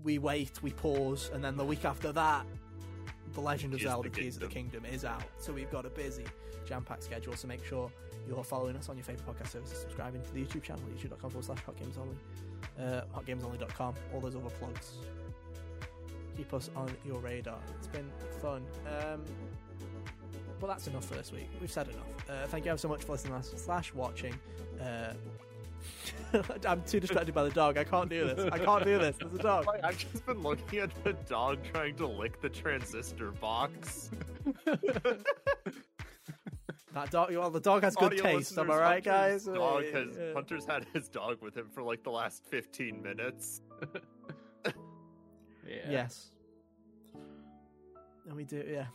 [0.05, 2.45] we wait, we pause, and then the week after that,
[3.33, 5.23] The Legend of Zelda the Tears of the Kingdom is out.
[5.39, 6.23] So we've got a busy,
[6.65, 7.35] jam-packed schedule.
[7.35, 7.91] So make sure
[8.27, 11.43] you're following us on your favourite podcast services, subscribing to the YouTube channel, youtube.com forward
[11.43, 12.15] slash hotgamersonly,
[12.79, 14.93] uh, hotgamersonly.com, all those other plugs.
[16.37, 17.57] Keep us on your radar.
[17.79, 18.09] It's been
[18.41, 18.63] fun.
[18.85, 19.23] Um,
[20.59, 21.49] but that's enough for this week.
[21.59, 22.29] We've said enough.
[22.29, 24.35] Uh, thank you ever so much for listening slash watching.
[24.79, 25.13] Uh,
[26.67, 27.77] I'm too distracted by the dog.
[27.77, 28.49] I can't do this.
[28.51, 29.15] I can't do this.
[29.17, 29.65] There's a dog.
[29.83, 34.11] I've just been looking at the dog trying to lick the transistor box.
[36.93, 37.35] That dog.
[37.35, 38.57] Well, the dog has good Audio taste.
[38.57, 39.57] Am I listeners, right, Hunter's guys?
[39.57, 40.33] Dog has, yeah.
[40.33, 43.61] Hunter's had his dog with him for like the last 15 minutes.
[45.67, 45.89] Yeah.
[45.89, 46.27] Yes.
[48.27, 48.85] And we do, yeah.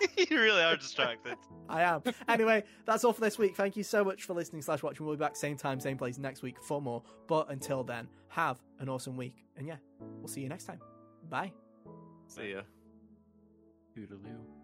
[0.16, 1.36] you really are distracted.
[1.68, 2.02] I am.
[2.28, 3.56] Anyway, that's all for this week.
[3.56, 5.06] Thank you so much for listening slash watching.
[5.06, 7.02] We'll be back same time, same place next week for more.
[7.26, 9.44] But until then, have an awesome week.
[9.56, 10.80] And yeah, we'll see you next time.
[11.28, 11.52] Bye.
[12.28, 12.62] See ya.
[13.96, 14.55] Toodaloo.